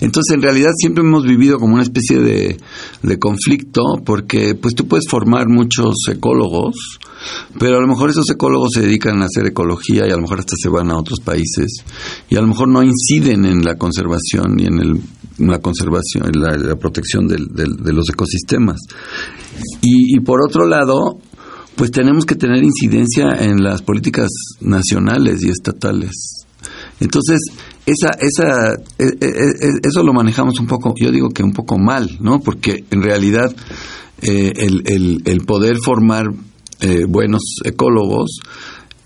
Entonces, 0.00 0.34
en 0.34 0.42
realidad 0.42 0.72
siempre 0.76 1.04
hemos 1.04 1.24
vivido 1.24 1.58
como 1.58 1.74
una 1.74 1.84
especie 1.84 2.18
de, 2.18 2.56
de 3.02 3.18
conflicto, 3.20 3.82
porque 4.04 4.56
pues 4.56 4.74
tú 4.74 4.88
puedes 4.88 5.04
formar 5.08 5.48
muchos 5.48 5.94
ecólogos, 6.10 6.98
pero 7.60 7.76
a 7.76 7.80
lo 7.80 7.86
mejor 7.86 8.10
esos 8.10 8.28
ecólogos 8.28 8.70
se 8.74 8.82
dedican 8.82 9.22
a 9.22 9.26
hacer 9.26 9.46
ecología 9.46 10.06
y 10.08 10.10
a 10.10 10.16
lo 10.16 10.22
mejor 10.22 10.40
hasta 10.40 10.56
se 10.60 10.68
van 10.68 10.90
a 10.90 10.98
otros 10.98 11.20
países 11.20 11.84
y 12.28 12.36
a 12.36 12.40
lo 12.40 12.48
mejor 12.48 12.68
no 12.68 12.82
inciden 12.82 13.44
en 13.44 13.62
la 13.62 13.76
conservación 13.76 14.58
y 14.58 14.66
en 14.66 14.78
el, 14.78 15.00
la 15.38 15.58
conservación, 15.60 16.30
la, 16.34 16.56
la 16.56 16.76
protección 16.76 17.26
del, 17.26 17.46
del, 17.48 17.76
de 17.76 17.92
los 17.92 18.08
ecosistemas. 18.08 18.78
Y, 19.82 20.16
y 20.16 20.20
por 20.20 20.40
otro 20.46 20.66
lado, 20.66 21.18
pues 21.76 21.90
tenemos 21.90 22.24
que 22.24 22.34
tener 22.34 22.62
incidencia 22.64 23.28
en 23.38 23.62
las 23.62 23.82
políticas 23.82 24.28
nacionales 24.60 25.42
y 25.42 25.50
estatales. 25.50 26.46
Entonces, 27.00 27.38
esa, 27.84 28.10
esa, 28.18 28.74
e, 28.98 29.04
e, 29.04 29.26
e, 29.26 29.70
eso 29.82 30.02
lo 30.02 30.12
manejamos 30.12 30.58
un 30.58 30.66
poco, 30.66 30.94
yo 30.96 31.10
digo 31.10 31.28
que 31.28 31.42
un 31.42 31.52
poco 31.52 31.78
mal, 31.78 32.16
¿no? 32.20 32.40
Porque 32.40 32.84
en 32.90 33.02
realidad 33.02 33.54
eh, 34.22 34.52
el, 34.56 34.82
el, 34.86 35.22
el, 35.26 35.40
poder 35.42 35.76
formar 35.84 36.26
eh, 36.80 37.04
buenos 37.06 37.42
ecólogos 37.64 38.40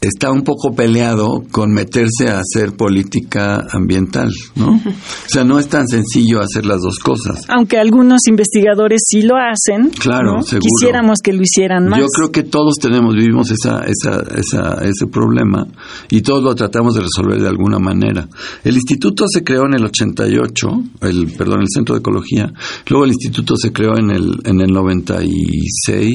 está 0.01 0.31
un 0.31 0.43
poco 0.43 0.75
peleado 0.75 1.43
con 1.51 1.73
meterse 1.73 2.29
a 2.29 2.41
hacer 2.41 2.75
política 2.75 3.67
ambiental, 3.71 4.31
¿no? 4.57 4.77
O 4.77 5.29
sea, 5.29 5.45
no 5.45 5.59
es 5.59 5.69
tan 5.69 5.87
sencillo 5.87 6.41
hacer 6.41 6.65
las 6.65 6.81
dos 6.81 6.99
cosas. 6.99 7.45
Aunque 7.49 7.79
algunos 7.79 8.27
investigadores 8.27 9.03
sí 9.07 9.23
lo 9.23 9.35
hacen. 9.37 9.91
Claro, 9.91 10.37
¿no? 10.37 10.43
seguro. 10.43 10.67
Quisiéramos 10.79 11.19
que 11.23 11.33
lo 11.33 11.43
hicieran 11.43 11.89
más. 11.89 12.01
Yo 12.01 12.07
creo 12.07 12.33
que 12.33 12.43
todos 12.45 12.77
tenemos, 12.81 13.15
vivimos 13.15 13.51
esa, 13.51 13.85
esa, 13.85 14.23
esa, 14.37 14.83
ese 14.85 15.07
problema 15.07 15.67
y 16.11 16.23
todos 16.23 16.43
lo 16.43 16.55
tratamos 16.55 16.95
de 16.95 17.03
resolver 17.03 17.41
de 17.41 17.49
alguna 17.49 17.79
manera. 17.79 18.27
El 18.65 18.75
instituto 18.75 19.25
se 19.29 19.45
creó 19.45 19.67
en 19.67 19.75
el 19.75 19.85
88, 19.85 20.69
el, 21.03 21.33
perdón, 21.37 21.61
el 21.61 21.69
Centro 21.69 21.95
de 21.95 22.01
Ecología. 22.01 22.53
Luego 22.89 23.05
el 23.05 23.13
instituto 23.13 23.55
se 23.57 23.73
creó 23.73 23.99
en 23.99 24.11
el, 24.11 24.41
en 24.45 24.61
el 24.61 24.73
96, 24.73 26.15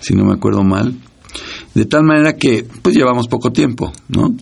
si 0.00 0.14
no 0.14 0.24
me 0.24 0.34
acuerdo 0.34 0.62
mal. 0.62 0.94
De 1.74 1.86
tal 1.86 2.04
manera 2.04 2.36
que, 2.36 2.66
pues 2.82 2.94
llevamos 2.94 3.26
poco 3.26 3.50
tiempo, 3.50 3.92
¿no? 4.08 4.34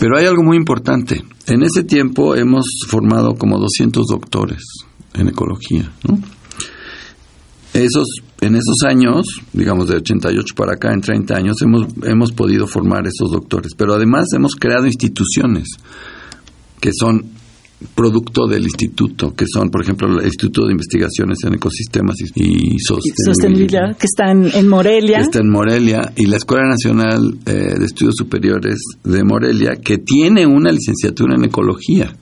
Pero 0.00 0.18
hay 0.18 0.26
algo 0.26 0.42
muy 0.42 0.56
importante. 0.56 1.22
En 1.46 1.62
ese 1.62 1.84
tiempo 1.84 2.34
hemos 2.34 2.66
formado 2.88 3.34
como 3.36 3.58
200 3.58 4.04
doctores 4.06 4.62
en 5.14 5.28
ecología, 5.28 5.92
¿no? 6.08 6.18
Esos, 7.72 8.06
en 8.40 8.56
esos 8.56 8.82
años, 8.86 9.24
digamos 9.52 9.88
de 9.88 9.96
88 9.96 10.54
para 10.56 10.74
acá, 10.74 10.92
en 10.92 11.00
30 11.00 11.34
años, 11.34 11.62
hemos, 11.62 11.86
hemos 12.02 12.32
podido 12.32 12.66
formar 12.66 13.06
esos 13.06 13.30
doctores. 13.30 13.72
Pero 13.76 13.94
además 13.94 14.26
hemos 14.34 14.56
creado 14.56 14.86
instituciones 14.86 15.68
que 16.80 16.90
son 16.92 17.30
producto 17.94 18.46
del 18.46 18.64
instituto, 18.64 19.34
que 19.34 19.44
son, 19.52 19.70
por 19.70 19.82
ejemplo, 19.82 20.08
el 20.18 20.26
Instituto 20.26 20.66
de 20.66 20.72
Investigaciones 20.72 21.38
en 21.44 21.54
Ecosistemas 21.54 22.16
y, 22.20 22.74
y 22.74 22.78
Sostenibilidad, 22.78 23.24
Sostenibilidad, 23.24 23.96
que 23.96 24.06
está 24.06 24.30
en, 24.30 24.50
en 24.54 24.68
Morelia. 24.68 25.18
está 25.18 25.40
en 25.40 25.50
Morelia, 25.50 26.12
y 26.16 26.26
la 26.26 26.36
Escuela 26.36 26.68
Nacional 26.68 27.38
eh, 27.46 27.74
de 27.78 27.84
Estudios 27.84 28.14
Superiores 28.16 28.78
de 29.04 29.24
Morelia, 29.24 29.76
que 29.76 29.98
tiene 29.98 30.46
una 30.46 30.70
licenciatura 30.70 31.34
en 31.34 31.44
ecología. 31.44 32.14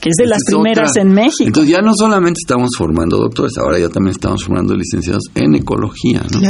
que 0.00 0.08
es 0.08 0.16
de 0.16 0.26
las 0.26 0.38
es 0.38 0.54
primeras 0.54 0.90
otra. 0.90 1.02
en 1.02 1.12
México. 1.12 1.44
Entonces 1.46 1.72
ya 1.72 1.80
no 1.80 1.92
solamente 1.94 2.38
estamos 2.42 2.70
formando 2.76 3.16
doctores, 3.18 3.56
ahora 3.58 3.78
ya 3.78 3.88
también 3.88 4.12
estamos 4.12 4.44
formando 4.44 4.74
licenciados 4.74 5.24
en 5.34 5.54
ecología. 5.54 6.22
¿no? 6.32 6.40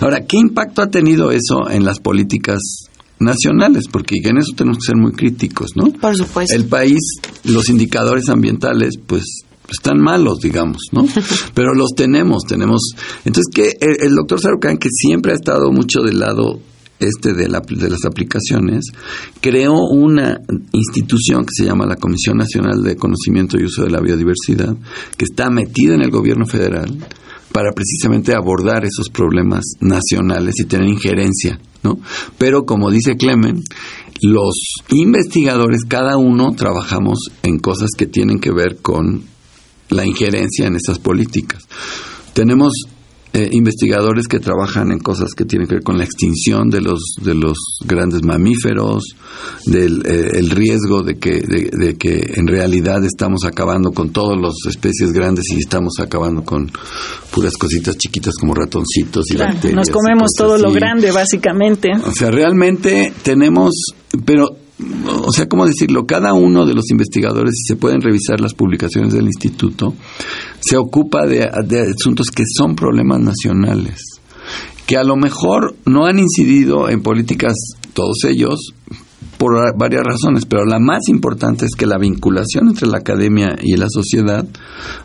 Ahora, 0.00 0.26
¿qué 0.26 0.36
impacto 0.36 0.82
ha 0.82 0.88
tenido 0.88 1.30
eso 1.30 1.70
en 1.70 1.84
las 1.84 1.98
políticas 2.00 2.60
nacionales? 3.20 3.84
Porque 3.90 4.16
en 4.24 4.38
eso 4.38 4.52
tenemos 4.56 4.78
que 4.78 4.86
ser 4.86 4.96
muy 4.96 5.12
críticos, 5.12 5.70
¿no? 5.76 5.84
Por 5.92 6.16
supuesto. 6.16 6.54
El 6.54 6.64
país, 6.66 6.98
los 7.44 7.68
indicadores 7.68 8.28
ambientales, 8.28 8.94
pues 9.06 9.24
están 9.70 9.98
malos, 10.00 10.38
digamos, 10.40 10.82
¿no? 10.92 11.06
Pero 11.54 11.74
los 11.74 11.90
tenemos, 11.94 12.42
tenemos. 12.48 12.80
Entonces, 13.24 13.46
que 13.54 13.76
el, 13.80 14.08
el 14.08 14.14
doctor 14.14 14.40
Sarucán, 14.40 14.78
que 14.78 14.88
siempre 14.90 15.32
ha 15.32 15.36
estado 15.36 15.70
mucho 15.70 16.00
del 16.00 16.18
lado 16.18 16.60
este 16.98 17.32
de, 17.32 17.48
la- 17.48 17.60
de 17.66 17.88
las 17.88 18.04
aplicaciones, 18.04 18.84
creó 19.40 19.72
una 19.90 20.38
institución 20.72 21.44
que 21.44 21.52
se 21.56 21.64
llama 21.64 21.86
la 21.86 21.96
Comisión 21.96 22.36
Nacional 22.36 22.82
de 22.82 22.96
Conocimiento 22.96 23.58
y 23.58 23.64
Uso 23.64 23.84
de 23.84 23.90
la 23.90 24.00
Biodiversidad, 24.00 24.74
que 25.16 25.24
está 25.24 25.48
metida 25.50 25.94
en 25.94 26.02
el 26.02 26.10
gobierno 26.10 26.44
federal 26.46 26.94
para 27.52 27.72
precisamente 27.72 28.34
abordar 28.34 28.84
esos 28.84 29.08
problemas 29.08 29.64
nacionales 29.80 30.54
y 30.58 30.64
tener 30.66 30.88
injerencia, 30.88 31.58
Pero 32.38 32.64
como 32.64 32.90
dice 32.90 33.16
Clemen, 33.16 33.62
los 34.22 34.54
investigadores, 34.90 35.84
cada 35.88 36.16
uno 36.16 36.52
trabajamos 36.54 37.18
en 37.42 37.58
cosas 37.58 37.90
que 37.96 38.06
tienen 38.06 38.38
que 38.38 38.52
ver 38.52 38.78
con 38.82 39.24
la 39.88 40.06
injerencia 40.06 40.66
en 40.66 40.76
esas 40.76 40.98
políticas. 40.98 41.66
Tenemos 42.32 42.72
eh, 43.32 43.48
investigadores 43.52 44.26
que 44.26 44.40
trabajan 44.40 44.90
en 44.90 44.98
cosas 44.98 45.34
que 45.36 45.44
tienen 45.44 45.68
que 45.68 45.74
ver 45.76 45.84
con 45.84 45.98
la 45.98 46.04
extinción 46.04 46.68
de 46.68 46.80
los 46.80 47.00
de 47.22 47.34
los 47.34 47.56
grandes 47.84 48.22
mamíferos, 48.24 49.04
del 49.66 50.02
eh, 50.04 50.30
el 50.34 50.50
riesgo 50.50 51.02
de 51.02 51.18
que 51.18 51.40
de, 51.40 51.70
de 51.72 51.96
que 51.96 52.32
en 52.34 52.46
realidad 52.48 53.04
estamos 53.04 53.44
acabando 53.44 53.92
con 53.92 54.10
todas 54.10 54.40
las 54.40 54.54
especies 54.68 55.12
grandes 55.12 55.44
y 55.50 55.58
estamos 55.58 55.94
acabando 56.00 56.42
con 56.42 56.70
puras 57.32 57.56
cositas 57.56 57.96
chiquitas 57.96 58.34
como 58.34 58.54
ratoncitos 58.54 59.30
y 59.30 59.34
Claro, 59.36 59.52
bacterias. 59.54 59.76
nos 59.76 59.90
comemos 59.90 60.30
todo 60.36 60.58
lo 60.58 60.72
grande, 60.72 61.12
básicamente. 61.12 61.90
O 62.04 62.12
sea, 62.12 62.30
realmente 62.30 63.12
tenemos, 63.22 63.70
pero, 64.24 64.48
o 65.06 65.30
sea, 65.32 65.48
¿cómo 65.48 65.66
decirlo? 65.66 66.06
Cada 66.06 66.32
uno 66.34 66.66
de 66.66 66.74
los 66.74 66.90
investigadores, 66.90 67.54
si 67.56 67.74
se 67.74 67.76
pueden 67.76 68.00
revisar 68.00 68.40
las 68.40 68.54
publicaciones 68.54 69.12
del 69.12 69.26
instituto, 69.26 69.94
se 70.60 70.76
ocupa 70.76 71.26
de, 71.26 71.44
asuntos 71.44 72.28
que 72.30 72.44
son 72.46 72.76
problemas 72.76 73.20
nacionales, 73.20 74.00
que 74.86 74.96
a 74.96 75.04
lo 75.04 75.16
mejor 75.16 75.76
no 75.86 76.06
han 76.06 76.18
incidido 76.18 76.88
en 76.88 77.02
políticas, 77.02 77.54
todos 77.94 78.24
ellos, 78.24 78.74
por 79.40 79.74
varias 79.74 80.02
razones, 80.04 80.44
pero 80.44 80.66
la 80.66 80.78
más 80.78 81.08
importante 81.08 81.64
es 81.64 81.70
que 81.74 81.86
la 81.86 81.96
vinculación 81.96 82.68
entre 82.68 82.86
la 82.86 82.98
academia 82.98 83.56
y 83.62 83.74
la 83.78 83.86
sociedad, 83.88 84.44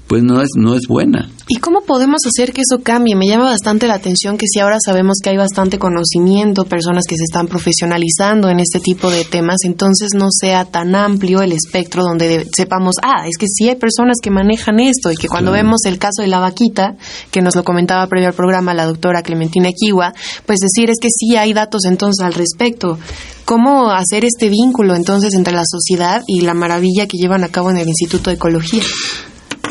pues 0.08 0.24
no 0.24 0.41
es, 0.41 0.50
no 0.58 0.76
es 0.76 0.82
buena. 0.89 1.30
¿Y 1.48 1.56
cómo 1.60 1.80
podemos 1.88 2.19
hacer 2.28 2.52
que 2.52 2.62
eso 2.69 2.84
cambie? 2.84 3.15
Me 3.15 3.28
llama 3.28 3.45
bastante 3.45 3.88
la 3.88 3.93
atención 3.93 4.38
que 4.38 4.45
si 4.52 4.60
ahora 4.60 4.76
sabemos 4.84 5.19
que 5.24 5.30
hay 5.30 5.38
bastante 5.38 5.80
conocimiento, 5.80 6.65
personas 6.65 7.06
que 7.08 7.15
se 7.15 7.24
están 7.24 7.48
profesionalizando 7.48 8.50
en 8.50 8.60
este 8.60 8.82
tipo 8.82 9.10
de 9.10 9.24
temas, 9.24 9.60
entonces 9.63 10.10
no 10.13 10.28
sea 10.32 10.65
tan 10.65 10.95
amplio 10.95 11.41
el 11.41 11.54
espectro 11.54 12.04
donde 12.04 12.28
de- 12.28 12.48
sepamos, 12.54 12.95
ah, 13.04 13.28
es 13.30 13.38
que 13.38 13.48
sí 13.48 13.69
hay 13.69 13.76
personas 13.78 14.17
que 14.21 14.32
manejan 14.32 14.82
esto 14.82 15.12
y 15.12 15.15
que 15.15 15.30
cuando 15.30 15.54
vemos 15.54 15.86
el 15.86 15.98
caso 15.98 16.24
de 16.24 16.28
la 16.28 16.39
vaquita, 16.39 16.98
que 17.32 17.41
nos 17.41 17.56
lo 17.56 17.63
comentaba 17.63 18.06
previo 18.08 18.28
al 18.28 18.34
programa 18.34 18.74
la 18.74 18.86
doctora 18.86 19.21
Clementina 19.21 19.69
Kiwa, 19.71 20.13
pues 20.45 20.60
decir 20.60 20.89
es 20.89 20.98
que 21.02 21.08
sí 21.10 21.38
hay 21.38 21.54
datos 21.54 21.86
entonces 21.86 22.21
al 22.26 22.34
respecto. 22.34 23.00
¿Cómo 23.45 23.91
hacer 23.91 24.25
este 24.25 24.49
vínculo 24.49 24.95
entonces 24.95 25.34
entre 25.36 25.53
la 25.53 25.63
sociedad 25.65 26.23
y 26.27 26.41
la 26.41 26.53
maravilla 26.55 27.08
que 27.08 27.17
llevan 27.17 27.43
a 27.43 27.49
cabo 27.49 27.69
en 27.69 27.77
el 27.77 27.88
Instituto 27.88 28.29
de 28.31 28.38
Ecología? 28.38 28.81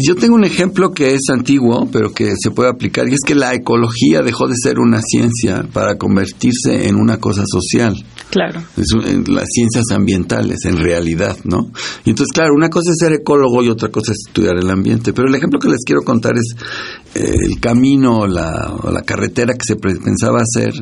Yo 0.01 0.17
tengo 0.17 0.35
un 0.35 0.45
ejemplo 0.45 0.91
que 0.91 1.15
es 1.15 1.23
antiguo, 1.29 1.87
pero 1.93 2.13
que 2.13 2.33
se 2.37 2.51
puede 2.51 2.69
aplicar, 2.69 3.09
y 3.09 3.15
es 3.15 3.21
que 3.25 3.37
la 3.37 3.55
ecología 3.55 4.23
dejó 4.23 4.49
de 4.49 4.57
ser 4.61 4.81
una 4.81 5.01
ciencia 5.01 5.65
para 5.73 5.97
convertirse 5.99 6.89
en 6.89 6.97
una 6.97 7.19
cosa 7.19 7.45
social. 7.47 7.95
Claro. 8.31 8.61
Es 8.77 8.93
un- 8.93 9.07
en 9.07 9.25
las 9.33 9.47
ciencias 9.53 9.85
ambientales, 9.93 10.65
en 10.65 10.79
realidad, 10.79 11.37
¿no? 11.45 11.71
Y 12.05 12.11
entonces, 12.11 12.33
claro, 12.35 12.55
una 12.57 12.71
cosa 12.71 12.91
es 12.91 12.97
ser 12.99 13.13
ecólogo 13.13 13.63
y 13.63 13.69
otra 13.69 13.89
cosa 13.91 14.11
es 14.11 14.19
estudiar 14.27 14.57
el 14.57 14.69
ambiente. 14.69 15.13
Pero 15.13 15.29
el 15.29 15.35
ejemplo 15.37 15.61
que 15.61 15.69
les 15.69 15.85
quiero 15.85 16.03
contar 16.03 16.33
es 16.37 16.57
eh, 17.15 17.33
el 17.49 17.61
camino, 17.61 18.27
la, 18.27 18.73
o 18.83 18.91
la 18.91 19.03
carretera 19.03 19.55
que 19.55 19.65
se 19.65 19.77
pensaba 19.77 20.39
hacer 20.41 20.73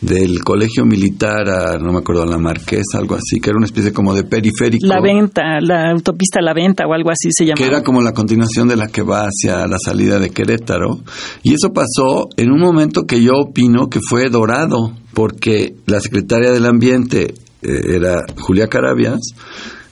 del 0.00 0.42
colegio 0.42 0.86
militar 0.86 1.48
a, 1.48 1.78
no 1.78 1.92
me 1.92 1.98
acuerdo, 1.98 2.22
a 2.22 2.26
la 2.26 2.38
Marquesa, 2.38 2.98
algo 2.98 3.14
así, 3.14 3.38
que 3.40 3.50
era 3.50 3.58
una 3.58 3.66
especie 3.66 3.92
como 3.92 4.14
de 4.14 4.24
periférico. 4.24 4.86
La 4.86 5.00
venta, 5.00 5.60
la 5.60 5.90
autopista 5.90 6.40
La 6.40 6.54
Venta 6.54 6.86
o 6.86 6.94
algo 6.94 7.10
así 7.10 7.28
se 7.30 7.44
llama. 7.44 7.56
que 7.56 7.66
era 7.66 7.82
como 7.82 8.00
la 8.00 8.12
continuación 8.12 8.68
de 8.68 8.76
la 8.76 8.88
que 8.88 9.02
va 9.02 9.26
hacia 9.26 9.66
la 9.66 9.78
salida 9.78 10.18
de 10.18 10.30
Querétaro. 10.30 11.00
Y 11.42 11.54
eso 11.54 11.72
pasó 11.72 12.28
en 12.36 12.50
un 12.50 12.60
momento 12.60 13.04
que 13.06 13.22
yo 13.22 13.32
opino 13.34 13.88
que 13.88 14.00
fue 14.00 14.30
dorado, 14.30 14.92
porque 15.12 15.74
la 15.86 16.00
secretaria 16.00 16.50
del 16.50 16.66
Ambiente 16.66 17.34
eh, 17.62 17.96
era 17.96 18.24
Julia 18.38 18.68
Carabias, 18.68 19.20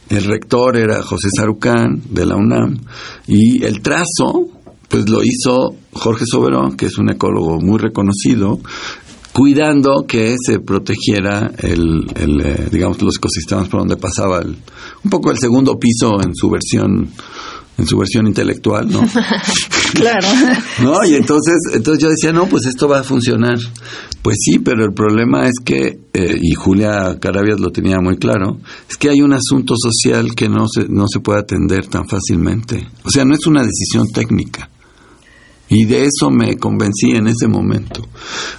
el 0.09 0.25
rector 0.25 0.79
era 0.79 1.03
José 1.03 1.29
Sarucán 1.37 2.01
de 2.09 2.25
la 2.25 2.37
UNAM, 2.37 2.79
y 3.27 3.63
el 3.63 3.83
trazo, 3.83 4.49
pues 4.89 5.09
lo 5.11 5.23
hizo 5.23 5.75
Jorge 5.93 6.25
Soberón, 6.27 6.77
que 6.77 6.87
es 6.87 6.97
un 6.97 7.11
ecólogo 7.11 7.59
muy 7.61 7.79
reconocido, 7.79 8.59
cuidando 9.39 10.05
que 10.05 10.35
se 10.45 10.59
protegiera 10.59 11.53
el, 11.59 12.11
el, 12.17 12.41
eh, 12.41 12.69
digamos 12.73 13.01
los 13.01 13.19
ecosistemas 13.19 13.69
por 13.69 13.79
donde 13.81 13.97
pasaba 13.97 14.41
el, 14.41 14.57
un 15.05 15.11
poco 15.11 15.31
el 15.31 15.39
segundo 15.39 15.79
piso 15.79 16.21
en 16.21 16.35
su 16.35 16.51
versión 16.51 17.09
en 17.79 17.87
su 17.87 17.97
versión 17.97 18.27
intelectual, 18.27 18.91
¿no? 18.91 19.01
Claro. 19.95 20.27
¿No? 20.83 21.03
Y 21.07 21.15
entonces, 21.15 21.55
entonces 21.73 22.03
yo 22.03 22.11
decía, 22.11 22.31
no, 22.31 22.47
pues 22.47 22.67
esto 22.67 22.89
va 22.89 22.99
a 22.99 23.03
funcionar. 23.03 23.57
Pues 24.21 24.37
sí, 24.45 24.59
pero 24.59 24.85
el 24.85 24.93
problema 24.93 25.47
es 25.47 25.55
que, 25.65 25.99
eh, 26.13 26.39
y 26.39 26.53
Julia 26.55 27.17
Carabias 27.19 27.59
lo 27.59 27.71
tenía 27.71 27.99
muy 27.99 28.19
claro, 28.19 28.59
es 28.91 28.97
que 28.99 29.09
hay 29.09 29.23
un 29.23 29.33
asunto 29.33 29.75
social 29.79 30.35
que 30.35 30.49
no 30.49 30.67
se, 30.69 30.89
no 30.89 31.07
se 31.11 31.21
puede 31.21 31.39
atender 31.39 31.87
tan 31.87 32.07
fácilmente. 32.07 32.87
O 33.05 33.11
sea, 33.11 33.25
no 33.25 33.35
es 33.35 33.47
una 33.47 33.63
decisión 33.63 34.09
técnica. 34.13 34.69
Y 35.71 35.85
de 35.85 36.05
eso 36.05 36.31
me 36.31 36.57
convencí 36.57 37.11
en 37.11 37.29
ese 37.29 37.47
momento. 37.47 38.07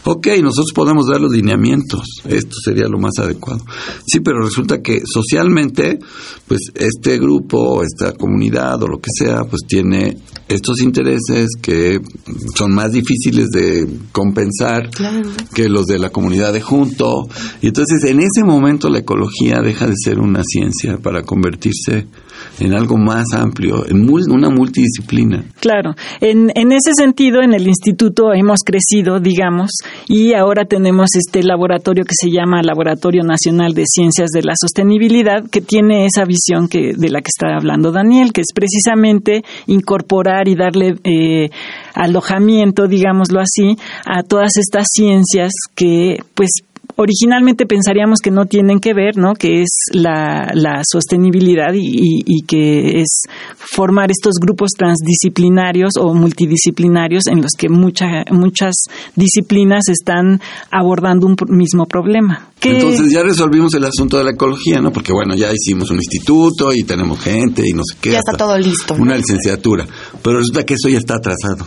Ok, 0.04 0.28
nosotros 0.42 0.72
podemos 0.76 1.08
dar 1.08 1.20
los 1.20 1.32
lineamientos, 1.32 2.02
esto 2.26 2.56
sería 2.64 2.88
lo 2.88 3.00
más 3.00 3.18
adecuado. 3.18 3.66
Sí, 4.06 4.20
pero 4.20 4.42
resulta 4.42 4.82
que 4.82 5.02
socialmente, 5.06 6.00
pues 6.48 6.62
este 6.76 7.18
grupo, 7.18 7.82
esta 7.84 8.14
comunidad 8.14 8.82
o 8.84 8.88
lo 8.88 9.00
que 9.00 9.10
sea, 9.14 9.44
pues 9.44 9.62
tiene 9.68 10.18
estos 10.48 10.82
intereses 10.82 11.50
que 11.62 12.00
son 12.56 12.74
más 12.74 12.92
difíciles 12.92 13.50
de 13.50 13.88
compensar 14.12 14.90
que 15.54 15.70
los 15.70 15.86
de 15.86 16.00
la 16.00 16.10
comunidad 16.10 16.54
de 16.54 16.62
junto. 16.62 17.28
Y 17.62 17.68
entonces 17.68 18.04
en 18.04 18.20
ese 18.20 18.44
momento 18.44 18.90
la 18.90 19.00
ecología 19.00 19.62
deja 19.62 19.88
de 19.88 19.96
ser 19.96 20.20
una 20.20 20.42
ciencia 20.44 20.98
para 20.98 21.24
convertirse 21.24 22.08
en 22.60 22.74
algo 22.74 22.98
más 22.98 23.26
amplio, 23.34 23.86
en 23.88 24.10
una 24.10 24.50
multidisciplina. 24.50 25.44
Claro, 25.60 25.96
en, 26.20 26.52
en 26.56 26.72
ese 26.72 26.94
sentido 26.94 27.42
en 27.42 27.54
el 27.54 27.68
instituto 27.68 28.34
hemos 28.34 28.60
crecido, 28.66 29.20
digamos, 29.20 29.72
y 30.08 30.34
ahora 30.34 30.66
tenemos 30.66 31.10
este 31.16 31.44
laboratorio 31.44 32.04
que 32.04 32.16
se 32.20 32.30
llama 32.32 32.62
Laboratorio 32.64 33.24
Nacional 33.24 33.74
de 33.74 33.84
Ciencias 33.86 34.30
de 34.32 34.44
la 34.44 34.54
Sostenibilidad, 34.60 35.44
que 35.50 35.62
tiene 35.62 36.06
esa 36.06 36.26
visión 36.26 36.68
que, 36.68 36.94
de 36.98 37.10
la 37.10 37.22
que 37.22 37.30
está 37.30 37.56
hablando 37.56 37.92
Daniel, 37.92 38.34
que 38.34 38.42
es 38.42 38.54
precisamente 38.54 39.44
incorporar 39.68 40.48
y 40.48 40.56
darle 40.56 40.96
eh, 41.04 41.50
alojamiento, 41.94 42.88
digámoslo 42.88 43.40
así, 43.40 43.78
a 44.06 44.24
todas 44.24 44.58
estas 44.58 44.88
ciencias 44.92 45.52
que 45.76 46.24
pues 46.34 46.50
originalmente 47.00 47.66
pensaríamos 47.66 48.20
que 48.22 48.30
no 48.30 48.46
tienen 48.46 48.80
que 48.80 48.94
ver, 48.94 49.16
¿no? 49.16 49.34
Que 49.34 49.62
es 49.62 49.70
la, 49.94 50.52
la 50.54 50.82
sostenibilidad 50.84 51.74
y, 51.74 52.24
y, 52.26 52.42
que 52.46 53.00
es 53.00 53.24
formar 53.56 54.12
estos 54.12 54.36
grupos 54.42 54.72
transdisciplinarios 54.78 55.94
o 55.98 56.14
multidisciplinarios 56.14 57.28
en 57.28 57.42
los 57.42 57.52
que 57.58 57.70
mucha, 57.70 58.26
muchas 58.32 58.76
disciplinas 59.16 59.88
están 59.88 60.42
abordando 60.72 61.26
un 61.26 61.38
mismo 61.48 61.86
problema. 61.86 62.50
Entonces 62.62 63.14
ya 63.14 63.24
resolvimos 63.24 63.74
el 63.76 63.86
asunto 63.86 64.18
de 64.18 64.26
la 64.26 64.32
ecología, 64.32 64.82
¿no? 64.82 64.92
Porque 64.92 65.14
bueno, 65.14 65.36
ya 65.36 65.54
hicimos 65.54 65.90
un 65.92 65.98
instituto 65.98 66.74
y 66.74 66.84
tenemos 66.84 67.22
gente 67.22 67.64
y 67.66 67.72
no 67.72 67.84
sé 67.90 67.98
qué. 68.02 68.12
Ya 68.12 68.20
está 68.20 68.34
todo 68.34 68.58
listo. 68.58 68.96
Una 68.96 69.16
licenciatura. 69.16 69.88
Pero 70.22 70.40
resulta 70.40 70.66
que 70.66 70.74
eso 70.74 70.90
ya 70.90 70.98
está 70.98 71.16
atrasado. 71.16 71.66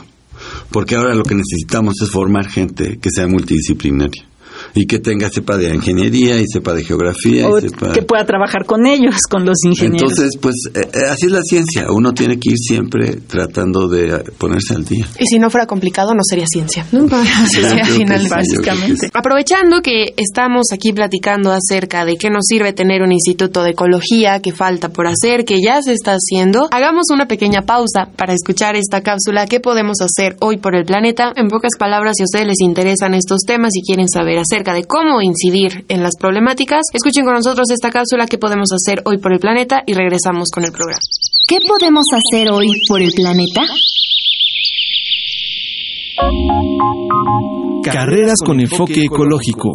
Porque 0.70 0.96
ahora 0.96 1.14
lo 1.14 1.22
que 1.22 1.34
necesitamos 1.34 1.94
es 2.02 2.10
formar 2.10 2.50
gente 2.50 2.98
que 3.00 3.08
sea 3.10 3.26
multidisciplinaria 3.26 4.26
y 4.74 4.86
que 4.86 4.98
tenga 4.98 5.28
sepa 5.28 5.56
de 5.56 5.74
ingeniería 5.74 6.40
y 6.40 6.46
sepa 6.46 6.74
de 6.74 6.84
geografía. 6.84 7.48
y 7.48 7.68
sepa... 7.68 7.92
que 7.92 8.02
pueda 8.02 8.24
trabajar 8.24 8.64
con 8.64 8.86
ellos, 8.86 9.16
con 9.28 9.44
los 9.44 9.58
ingenieros. 9.64 10.12
Entonces, 10.12 10.38
pues 10.40 10.54
eh, 10.74 10.80
eh, 10.80 11.10
así 11.10 11.26
es 11.26 11.32
la 11.32 11.42
ciencia. 11.42 11.86
Uno 11.90 12.12
tiene 12.12 12.38
que 12.38 12.50
ir 12.50 12.58
siempre 12.58 13.16
tratando 13.26 13.88
de 13.88 14.18
ponerse 14.38 14.74
al 14.74 14.84
día. 14.84 15.06
Y 15.18 15.26
si 15.26 15.38
no 15.38 15.50
fuera 15.50 15.66
complicado, 15.66 16.14
no 16.14 16.22
sería 16.22 16.46
ciencia. 16.46 16.86
No, 16.92 17.06
sería 17.50 17.84
final, 17.84 18.26
básicamente. 18.28 19.08
Aprovechando 19.12 19.82
que 19.82 20.14
estamos 20.16 20.66
aquí 20.72 20.92
platicando 20.92 21.52
acerca 21.52 22.04
de 22.04 22.16
qué 22.16 22.30
nos 22.30 22.44
sirve 22.46 22.72
tener 22.72 23.02
un 23.02 23.12
instituto 23.12 23.62
de 23.62 23.70
ecología, 23.70 24.40
que 24.40 24.52
falta 24.52 24.88
por 24.88 25.06
hacer, 25.06 25.44
que 25.44 25.60
ya 25.62 25.82
se 25.82 25.92
está 25.92 26.12
haciendo, 26.12 26.68
hagamos 26.70 27.06
una 27.12 27.26
pequeña 27.26 27.62
pausa 27.62 28.08
para 28.16 28.32
escuchar 28.32 28.76
esta 28.76 29.02
cápsula. 29.02 29.46
¿Qué 29.46 29.60
podemos 29.60 29.96
hacer 30.00 30.36
hoy 30.40 30.56
por 30.56 30.74
el 30.74 30.84
planeta? 30.84 31.32
En 31.36 31.48
pocas 31.48 31.72
palabras, 31.78 32.14
si 32.16 32.22
a 32.22 32.24
ustedes 32.24 32.46
les 32.46 32.60
interesan 32.60 33.14
estos 33.14 33.40
temas 33.46 33.70
y 33.74 33.82
quieren 33.82 34.08
saber 34.08 34.38
acerca 34.38 34.61
de 34.70 34.84
cómo 34.84 35.20
incidir 35.20 35.84
en 35.88 36.02
las 36.02 36.12
problemáticas, 36.16 36.82
escuchen 36.94 37.24
con 37.24 37.34
nosotros 37.34 37.68
esta 37.72 37.90
cápsula 37.90 38.26
que 38.26 38.38
podemos 38.38 38.68
hacer 38.72 39.02
hoy 39.04 39.18
por 39.18 39.32
el 39.32 39.40
planeta 39.40 39.82
y 39.84 39.94
regresamos 39.94 40.50
con 40.54 40.64
el 40.64 40.70
programa. 40.70 41.00
¿Qué 41.48 41.58
podemos 41.66 42.04
hacer 42.14 42.50
hoy 42.52 42.68
por 42.88 43.02
el 43.02 43.10
planeta? 43.10 43.62
Carreras 47.84 48.38
con 48.44 48.60
enfoque 48.60 49.02
ecológico. 49.02 49.70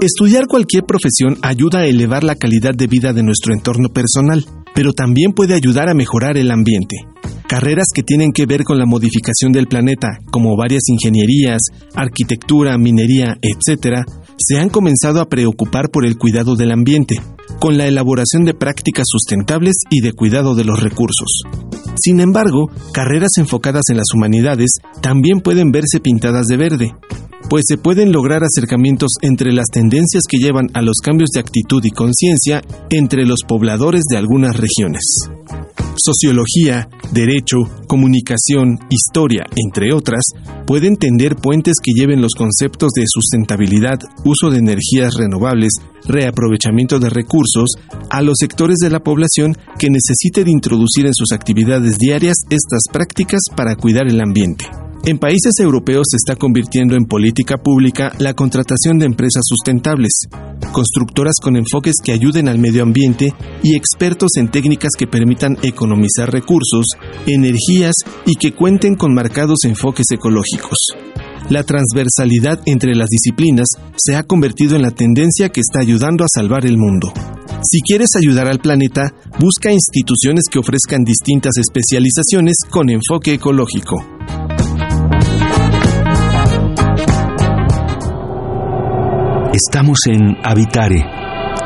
Estudiar 0.00 0.46
cualquier 0.46 0.84
profesión 0.84 1.36
ayuda 1.42 1.80
a 1.80 1.86
elevar 1.86 2.24
la 2.24 2.36
calidad 2.36 2.74
de 2.74 2.86
vida 2.86 3.12
de 3.12 3.22
nuestro 3.22 3.54
entorno 3.54 3.88
personal, 3.90 4.44
pero 4.74 4.92
también 4.92 5.32
puede 5.32 5.54
ayudar 5.54 5.88
a 5.88 5.94
mejorar 5.94 6.36
el 6.36 6.50
ambiente. 6.50 6.96
Carreras 7.48 7.86
que 7.94 8.02
tienen 8.02 8.32
que 8.32 8.44
ver 8.44 8.64
con 8.64 8.78
la 8.78 8.86
modificación 8.86 9.52
del 9.52 9.68
planeta, 9.68 10.18
como 10.32 10.56
varias 10.56 10.82
ingenierías, 10.88 11.60
arquitectura, 11.94 12.76
minería, 12.76 13.38
etc., 13.40 14.04
se 14.36 14.58
han 14.58 14.68
comenzado 14.68 15.20
a 15.20 15.28
preocupar 15.28 15.90
por 15.90 16.04
el 16.04 16.18
cuidado 16.18 16.56
del 16.56 16.72
ambiente, 16.72 17.20
con 17.60 17.78
la 17.78 17.86
elaboración 17.86 18.44
de 18.44 18.54
prácticas 18.54 19.06
sustentables 19.08 19.76
y 19.90 20.00
de 20.00 20.12
cuidado 20.12 20.56
de 20.56 20.64
los 20.64 20.82
recursos. 20.82 21.42
Sin 22.02 22.20
embargo, 22.20 22.68
carreras 22.92 23.30
enfocadas 23.38 23.84
en 23.90 23.96
las 23.96 24.12
humanidades 24.12 24.70
también 25.00 25.40
pueden 25.40 25.70
verse 25.70 26.00
pintadas 26.00 26.46
de 26.48 26.56
verde, 26.56 26.94
pues 27.48 27.64
se 27.66 27.78
pueden 27.78 28.12
lograr 28.12 28.42
acercamientos 28.42 29.12
entre 29.22 29.52
las 29.52 29.66
tendencias 29.66 30.24
que 30.28 30.38
llevan 30.38 30.68
a 30.74 30.82
los 30.82 30.96
cambios 31.02 31.30
de 31.32 31.40
actitud 31.40 31.84
y 31.84 31.90
conciencia 31.90 32.62
entre 32.90 33.24
los 33.24 33.40
pobladores 33.46 34.02
de 34.10 34.16
algunas 34.16 34.56
regiones. 34.56 35.02
Sociología, 35.98 36.88
derecho, 37.12 37.56
comunicación, 37.86 38.78
historia, 38.90 39.46
entre 39.56 39.94
otras, 39.94 40.24
pueden 40.66 40.96
tender 40.96 41.36
puentes 41.36 41.76
que 41.82 41.92
lleven 41.92 42.20
los 42.20 42.34
conceptos 42.34 42.90
de 42.94 43.04
sustentabilidad, 43.06 43.98
uso 44.24 44.50
de 44.50 44.58
energías 44.58 45.14
renovables, 45.14 45.72
reaprovechamiento 46.06 46.98
de 46.98 47.08
recursos 47.08 47.70
a 48.10 48.20
los 48.20 48.34
sectores 48.38 48.76
de 48.78 48.90
la 48.90 49.00
población 49.00 49.56
que 49.78 49.88
necesiten 49.88 50.48
introducir 50.48 51.06
en 51.06 51.14
sus 51.14 51.32
actividades 51.32 51.96
diarias 51.98 52.36
estas 52.50 52.82
prácticas 52.92 53.40
para 53.56 53.74
cuidar 53.76 54.06
el 54.06 54.20
ambiente. 54.20 54.66
En 55.04 55.18
países 55.18 55.52
europeos 55.60 56.06
se 56.10 56.16
está 56.16 56.34
convirtiendo 56.34 56.96
en 56.96 57.04
política 57.04 57.58
pública 57.58 58.12
la 58.18 58.34
contratación 58.34 58.98
de 58.98 59.06
empresas 59.06 59.42
sustentables, 59.44 60.12
constructoras 60.72 61.34
con 61.40 61.56
enfoques 61.56 61.94
que 62.02 62.12
ayuden 62.12 62.48
al 62.48 62.58
medio 62.58 62.82
ambiente 62.82 63.32
y 63.62 63.76
expertos 63.76 64.30
en 64.36 64.48
técnicas 64.50 64.90
que 64.98 65.06
permitan 65.06 65.56
economizar 65.62 66.32
recursos, 66.32 66.86
energías 67.26 67.94
y 68.24 68.34
que 68.34 68.52
cuenten 68.52 68.96
con 68.96 69.14
marcados 69.14 69.64
enfoques 69.64 70.06
ecológicos. 70.10 70.76
La 71.50 71.62
transversalidad 71.62 72.60
entre 72.66 72.96
las 72.96 73.08
disciplinas 73.08 73.68
se 73.96 74.16
ha 74.16 74.24
convertido 74.24 74.74
en 74.74 74.82
la 74.82 74.90
tendencia 74.90 75.50
que 75.50 75.60
está 75.60 75.78
ayudando 75.78 76.24
a 76.24 76.28
salvar 76.32 76.66
el 76.66 76.76
mundo. 76.76 77.12
Si 77.62 77.80
quieres 77.80 78.08
ayudar 78.16 78.48
al 78.48 78.58
planeta, 78.58 79.14
busca 79.38 79.70
instituciones 79.70 80.44
que 80.50 80.58
ofrezcan 80.58 81.04
distintas 81.04 81.52
especializaciones 81.56 82.56
con 82.68 82.90
enfoque 82.90 83.34
ecológico. 83.34 83.96
Estamos 89.56 90.00
en 90.06 90.36
Habitare, 90.44 91.02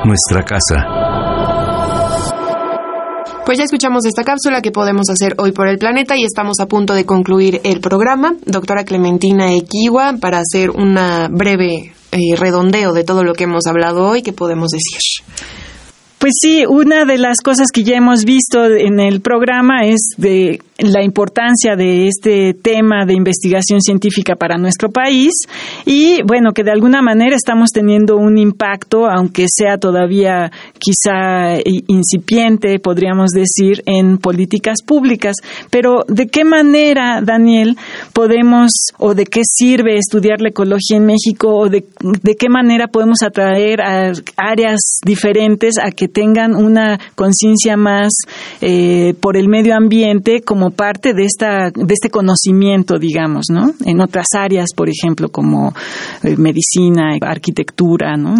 nuestra 0.04 0.44
casa. 0.44 0.76
Pues 3.44 3.58
ya 3.58 3.64
escuchamos 3.64 4.06
esta 4.06 4.22
cápsula 4.22 4.62
que 4.62 4.70
podemos 4.70 5.10
hacer 5.10 5.34
hoy 5.38 5.50
por 5.50 5.66
el 5.66 5.76
planeta 5.76 6.16
y 6.16 6.22
estamos 6.22 6.60
a 6.60 6.66
punto 6.66 6.94
de 6.94 7.04
concluir 7.04 7.60
el 7.64 7.80
programa. 7.80 8.36
Doctora 8.46 8.84
Clementina 8.84 9.52
Equiwa, 9.52 10.18
para 10.20 10.38
hacer 10.38 10.70
una 10.70 11.26
breve 11.32 11.92
eh, 12.12 12.36
redondeo 12.36 12.92
de 12.92 13.02
todo 13.02 13.24
lo 13.24 13.32
que 13.32 13.44
hemos 13.44 13.66
hablado 13.66 14.08
hoy, 14.08 14.22
¿qué 14.22 14.32
podemos 14.32 14.68
decir? 14.68 15.00
Pues 16.20 16.34
sí, 16.38 16.64
una 16.68 17.06
de 17.06 17.16
las 17.16 17.40
cosas 17.40 17.68
que 17.72 17.82
ya 17.82 17.96
hemos 17.96 18.26
visto 18.26 18.66
en 18.66 19.00
el 19.00 19.22
programa 19.22 19.86
es 19.86 20.00
de 20.18 20.60
la 20.76 21.02
importancia 21.02 21.76
de 21.76 22.08
este 22.08 22.52
tema 22.54 23.06
de 23.06 23.14
investigación 23.14 23.80
científica 23.80 24.34
para 24.36 24.58
nuestro 24.58 24.90
país 24.90 25.32
y 25.86 26.22
bueno, 26.26 26.52
que 26.52 26.62
de 26.62 26.72
alguna 26.72 27.00
manera 27.00 27.36
estamos 27.36 27.70
teniendo 27.70 28.16
un 28.16 28.36
impacto, 28.36 29.06
aunque 29.06 29.46
sea 29.48 29.78
todavía 29.78 30.50
quizá 30.78 31.58
incipiente, 31.86 32.78
podríamos 32.80 33.30
decir, 33.30 33.82
en 33.86 34.18
políticas 34.18 34.82
públicas. 34.84 35.36
Pero 35.70 36.04
¿de 36.06 36.26
qué 36.26 36.44
manera, 36.44 37.22
Daniel, 37.22 37.78
podemos 38.12 38.70
o 38.98 39.14
de 39.14 39.24
qué 39.24 39.40
sirve 39.44 39.96
estudiar 39.96 40.42
la 40.42 40.50
ecología 40.50 40.98
en 40.98 41.06
México 41.06 41.48
o 41.48 41.68
de, 41.70 41.84
qué 42.38 42.48
manera 42.50 42.88
podemos 42.88 43.22
atraer 43.22 43.80
a 43.80 44.12
áreas 44.36 45.00
diferentes 45.04 45.74
a 45.82 45.90
que 45.90 46.09
tengan 46.12 46.54
una 46.54 46.98
conciencia 47.14 47.76
más 47.76 48.12
eh, 48.60 49.14
por 49.20 49.36
el 49.36 49.48
medio 49.48 49.74
ambiente 49.74 50.42
como 50.42 50.70
parte 50.70 51.14
de 51.14 51.24
esta 51.24 51.70
de 51.70 51.94
este 51.94 52.10
conocimiento, 52.10 52.98
digamos, 52.98 53.46
¿no? 53.50 53.72
En 53.84 54.00
otras 54.00 54.26
áreas, 54.36 54.70
por 54.74 54.88
ejemplo, 54.88 55.28
como 55.28 55.74
eh, 56.22 56.36
medicina, 56.36 57.16
arquitectura, 57.20 58.16
¿no? 58.16 58.34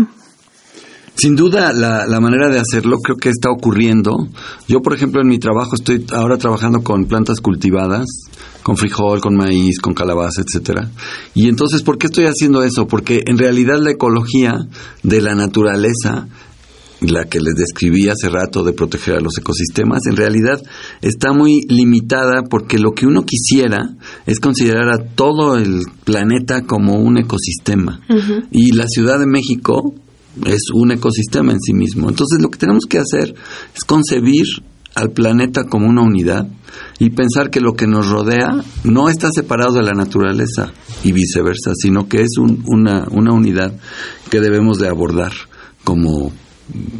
Sin 1.16 1.36
duda, 1.36 1.72
la, 1.74 2.06
la, 2.06 2.20
manera 2.20 2.48
de 2.48 2.58
hacerlo 2.58 2.96
creo 2.98 3.18
que 3.18 3.28
está 3.28 3.50
ocurriendo. 3.50 4.16
Yo, 4.68 4.80
por 4.80 4.94
ejemplo, 4.94 5.20
en 5.20 5.28
mi 5.28 5.38
trabajo 5.38 5.74
estoy 5.74 6.06
ahora 6.12 6.38
trabajando 6.38 6.82
con 6.82 7.04
plantas 7.04 7.40
cultivadas, 7.40 8.06
con 8.62 8.76
frijol, 8.76 9.20
con 9.20 9.36
maíz, 9.36 9.80
con 9.80 9.92
calabaza, 9.92 10.40
etcétera. 10.40 10.90
Y 11.34 11.48
entonces, 11.48 11.82
¿por 11.82 11.98
qué 11.98 12.06
estoy 12.06 12.24
haciendo 12.24 12.62
eso? 12.62 12.86
Porque 12.86 13.22
en 13.26 13.36
realidad 13.36 13.78
la 13.78 13.90
ecología 13.90 14.66
de 15.02 15.20
la 15.20 15.34
naturaleza 15.34 16.26
la 17.00 17.24
que 17.24 17.40
les 17.40 17.54
describí 17.54 18.08
hace 18.08 18.28
rato 18.28 18.62
de 18.62 18.72
proteger 18.72 19.16
a 19.16 19.20
los 19.20 19.36
ecosistemas, 19.38 20.00
en 20.06 20.16
realidad 20.16 20.60
está 21.00 21.32
muy 21.32 21.62
limitada 21.68 22.42
porque 22.42 22.78
lo 22.78 22.92
que 22.92 23.06
uno 23.06 23.24
quisiera 23.24 23.96
es 24.26 24.40
considerar 24.40 24.88
a 24.88 24.98
todo 24.98 25.56
el 25.56 25.82
planeta 26.04 26.62
como 26.62 26.96
un 26.96 27.18
ecosistema. 27.18 28.00
Y 28.50 28.72
la 28.72 28.86
Ciudad 28.86 29.18
de 29.18 29.26
México 29.26 29.94
es 30.46 30.70
un 30.72 30.92
ecosistema 30.92 31.52
en 31.52 31.60
sí 31.60 31.72
mismo. 31.72 32.08
Entonces 32.08 32.40
lo 32.40 32.50
que 32.50 32.58
tenemos 32.58 32.84
que 32.86 32.98
hacer 32.98 33.34
es 33.74 33.84
concebir 33.84 34.46
al 34.94 35.10
planeta 35.10 35.64
como 35.64 35.88
una 35.88 36.02
unidad 36.02 36.48
y 36.98 37.10
pensar 37.10 37.50
que 37.50 37.60
lo 37.60 37.74
que 37.74 37.86
nos 37.86 38.08
rodea 38.08 38.48
no 38.84 39.08
está 39.08 39.30
separado 39.32 39.74
de 39.74 39.82
la 39.82 39.92
naturaleza 39.92 40.72
y 41.04 41.12
viceversa, 41.12 41.72
sino 41.74 42.08
que 42.08 42.22
es 42.22 42.36
una, 42.38 43.06
una 43.10 43.32
unidad 43.32 43.72
que 44.30 44.40
debemos 44.40 44.78
de 44.78 44.88
abordar 44.88 45.32
como 45.84 46.32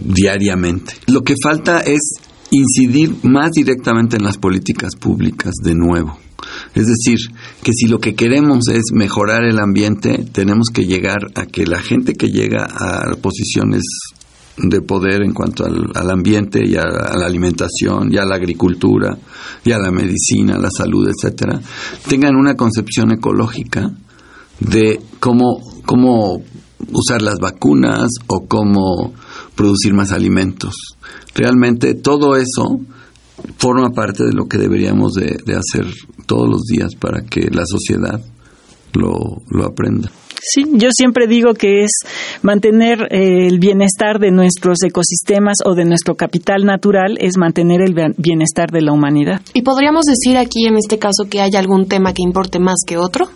diariamente. 0.05 0.95
Lo 1.07 1.23
que 1.23 1.35
falta 1.43 1.81
es 1.81 2.15
incidir 2.51 3.15
más 3.23 3.53
directamente 3.53 4.17
en 4.17 4.25
las 4.25 4.39
políticas 4.39 4.97
públicas 4.97 5.55
de 5.63 5.75
nuevo. 5.75 6.19
Es 6.75 6.87
decir, 6.87 7.19
que 7.63 7.73
si 7.73 7.87
lo 7.87 7.99
que 7.99 8.15
queremos 8.15 8.69
es 8.73 8.93
mejorar 8.93 9.45
el 9.45 9.59
ambiente, 9.59 10.25
tenemos 10.33 10.69
que 10.73 10.85
llegar 10.85 11.19
a 11.35 11.47
que 11.47 11.67
la 11.67 11.81
gente 11.81 12.15
que 12.15 12.29
llega 12.29 12.65
a 12.65 13.15
posiciones 13.21 13.83
de 14.57 14.83
poder 14.83 15.23
en 15.23 15.33
cuanto 15.33 15.65
al, 15.65 16.11
ambiente 16.11 16.61
y 16.67 16.77
a, 16.77 16.85
la 16.85 17.27
alimentación 17.27 18.13
y 18.13 18.19
a 18.19 18.25
la 18.25 18.37
agricultura 18.37 19.17
y 19.65 19.73
a 19.73 19.79
la 19.79 19.91
medicina, 19.91 20.59
la 20.59 20.71
salud, 20.71 21.09
etcétera, 21.09 21.61
tengan 22.09 22.37
una 22.37 22.55
concepción 22.57 23.13
ecológica 23.13 23.91
de 24.61 25.01
cómo, 25.19 25.61
cómo 25.87 26.43
usar 26.93 27.23
las 27.23 27.39
vacunas 27.39 28.11
o 28.27 28.47
cómo 28.47 29.15
producir 29.61 29.93
más 29.93 30.11
alimentos. 30.11 30.73
Realmente 31.35 31.93
todo 31.93 32.35
eso 32.35 32.81
forma 33.59 33.91
parte 33.91 34.25
de 34.25 34.33
lo 34.33 34.49
que 34.49 34.57
deberíamos 34.57 35.13
de, 35.13 35.37
hacer 35.55 35.85
todos 36.25 36.49
los 36.49 36.63
días 36.63 36.95
para 36.95 37.27
que 37.27 37.51
la 37.51 37.67
sociedad 37.67 38.25
lo, 38.95 39.43
lo 39.51 39.67
aprenda. 39.67 40.11
Sí, 40.43 40.65
yo 40.73 40.89
siempre 40.93 41.27
digo 41.27 41.55
que 41.55 41.85
es 41.85 41.91
mantener 42.43 43.09
eh, 43.11 43.47
el 43.47 43.59
bienestar 43.59 44.19
de 44.19 44.31
nuestros 44.31 44.83
ecosistemas 44.83 45.59
o 45.65 45.75
de 45.75 45.85
nuestro 45.85 46.15
capital 46.15 46.65
natural, 46.65 47.19
es 47.21 47.37
mantener 47.37 47.83
el 47.83 47.95
bienestar 48.17 48.71
de 48.71 48.81
la 48.81 48.93
humanidad. 48.93 49.43
¿Y 49.53 49.63
podríamos 49.63 50.05
decir 50.07 50.37
aquí 50.39 50.67
en 50.67 50.77
este 50.77 50.99
caso 50.99 51.29
que 51.29 51.41
hay 51.41 51.55
algún 51.57 51.87
tema 51.87 52.13
que 52.15 52.23
importe 52.23 52.59
más 52.59 52.79
que 52.87 52.97
otro? 52.97 53.29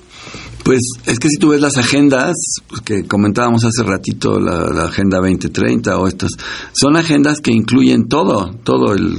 Pues 0.65 0.81
es 1.05 1.19
que 1.19 1.29
si 1.29 1.37
tú 1.37 1.51
ves 1.51 1.61
las 1.61 1.77
agendas 1.77 2.35
pues, 2.67 2.81
que 2.81 3.05
comentábamos 3.05 3.65
hace 3.65 3.83
ratito, 3.83 4.41
la, 4.41 4.85
Agenda 4.85 5.19
2030 5.19 5.99
o 5.99 6.09
estas, 6.09 6.31
son 6.73 6.97
agendas 6.97 7.41
que 7.41 7.53
incluyen 7.53 8.09
todo, 8.09 8.51
todo 8.65 8.95
el 8.95 9.19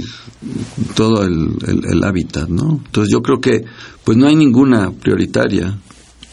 todo 0.96 1.24
el, 1.24 1.56
el, 1.88 2.04
hábitat, 2.04 2.50
¿no? 2.50 2.82
Entonces 2.86 3.12
yo 3.12 3.22
creo 3.22 3.40
que 3.40 3.64
pues 4.04 4.18
no 4.18 4.28
hay 4.28 4.36
ninguna 4.36 4.92
prioritaria. 4.92 5.78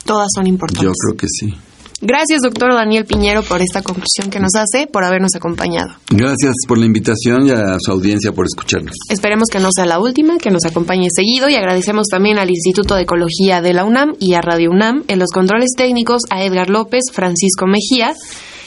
Todas 0.04 0.28
son 0.34 0.46
importantes. 0.46 0.84
Yo 0.84 0.92
creo 0.92 1.16
que 1.16 1.26
sí. 1.28 1.54
Gracias, 2.04 2.40
doctor 2.42 2.74
Daniel 2.74 3.04
Piñero, 3.04 3.44
por 3.44 3.62
esta 3.62 3.80
conclusión 3.80 4.28
que 4.28 4.40
nos 4.40 4.56
hace, 4.56 4.88
por 4.88 5.04
habernos 5.04 5.36
acompañado. 5.36 5.94
Gracias 6.10 6.54
por 6.66 6.76
la 6.76 6.84
invitación 6.84 7.46
y 7.46 7.52
a 7.52 7.76
su 7.78 7.92
audiencia 7.92 8.32
por 8.32 8.44
escucharnos. 8.44 8.96
Esperemos 9.08 9.46
que 9.52 9.60
no 9.60 9.68
sea 9.72 9.86
la 9.86 10.00
última, 10.00 10.38
que 10.38 10.50
nos 10.50 10.64
acompañe 10.64 11.06
seguido 11.14 11.48
y 11.48 11.54
agradecemos 11.54 12.08
también 12.10 12.38
al 12.38 12.50
Instituto 12.50 12.96
de 12.96 13.02
Ecología 13.02 13.62
de 13.62 13.72
la 13.72 13.84
UNAM 13.84 14.14
y 14.18 14.34
a 14.34 14.40
Radio 14.40 14.70
UNAM 14.72 15.04
en 15.06 15.20
los 15.20 15.30
controles 15.30 15.70
técnicos 15.76 16.22
a 16.30 16.42
Edgar 16.42 16.70
López, 16.70 17.02
Francisco 17.12 17.66
Mejía. 17.68 18.14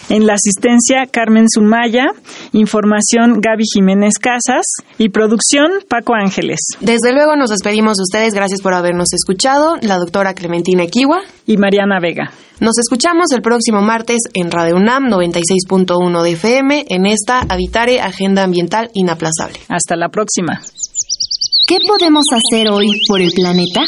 En 0.09 0.27
la 0.27 0.33
asistencia, 0.33 1.05
Carmen 1.11 1.49
Sumaya. 1.49 2.05
Información, 2.53 3.41
Gaby 3.41 3.63
Jiménez 3.73 4.19
Casas. 4.19 4.65
Y 4.97 5.09
producción, 5.09 5.71
Paco 5.87 6.13
Ángeles. 6.13 6.59
Desde 6.79 7.11
luego 7.13 7.35
nos 7.35 7.49
despedimos 7.49 7.97
de 7.97 8.03
ustedes. 8.03 8.33
Gracias 8.33 8.61
por 8.61 8.73
habernos 8.73 9.13
escuchado. 9.13 9.75
La 9.81 9.97
doctora 9.97 10.33
Clementina 10.33 10.85
Kiwa. 10.85 11.21
Y 11.47 11.57
Mariana 11.57 11.99
Vega. 11.99 12.31
Nos 12.59 12.77
escuchamos 12.79 13.31
el 13.33 13.41
próximo 13.41 13.81
martes 13.81 14.21
en 14.33 14.49
Radio 14.49 14.77
UNAM 14.77 15.09
96.1 15.09 16.23
de 16.23 16.31
FM 16.31 16.85
en 16.89 17.05
esta 17.05 17.41
Habitare 17.49 17.99
Agenda 17.99 18.43
Ambiental 18.43 18.91
Inaplazable. 18.93 19.59
Hasta 19.67 19.95
la 19.97 20.07
próxima. 20.09 20.61
¿Qué 21.67 21.79
podemos 21.85 22.23
hacer 22.31 22.69
hoy 22.69 22.87
por 23.07 23.21
el 23.21 23.31
planeta? 23.31 23.81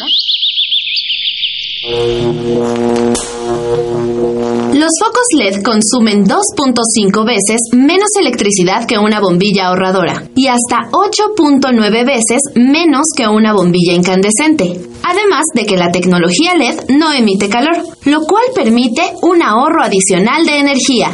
LED 5.35 5.63
consumen 5.63 6.25
2.5 6.25 7.25
veces 7.25 7.59
menos 7.73 8.09
electricidad 8.19 8.85
que 8.85 8.97
una 8.97 9.19
bombilla 9.19 9.67
ahorradora 9.67 10.29
y 10.35 10.47
hasta 10.47 10.89
8.9 10.91 12.05
veces 12.05 12.39
menos 12.55 13.07
que 13.15 13.27
una 13.27 13.53
bombilla 13.53 13.93
incandescente. 13.93 14.79
Además 15.03 15.43
de 15.53 15.65
que 15.65 15.77
la 15.77 15.91
tecnología 15.91 16.55
LED 16.55 16.89
no 16.89 17.11
emite 17.11 17.49
calor, 17.49 17.83
lo 18.05 18.21
cual 18.21 18.45
permite 18.53 19.01
un 19.21 19.41
ahorro 19.41 19.83
adicional 19.83 20.45
de 20.45 20.59
energía. 20.59 21.13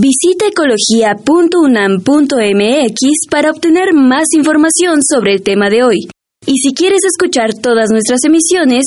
Visita 0.00 0.46
ecología.unam.mx 0.48 3.28
para 3.30 3.50
obtener 3.50 3.94
más 3.94 4.24
información 4.34 5.00
sobre 5.02 5.34
el 5.34 5.42
tema 5.42 5.70
de 5.70 5.84
hoy. 5.84 6.08
Y 6.44 6.58
si 6.58 6.74
quieres 6.74 7.02
escuchar 7.04 7.54
todas 7.54 7.90
nuestras 7.90 8.24
emisiones, 8.24 8.86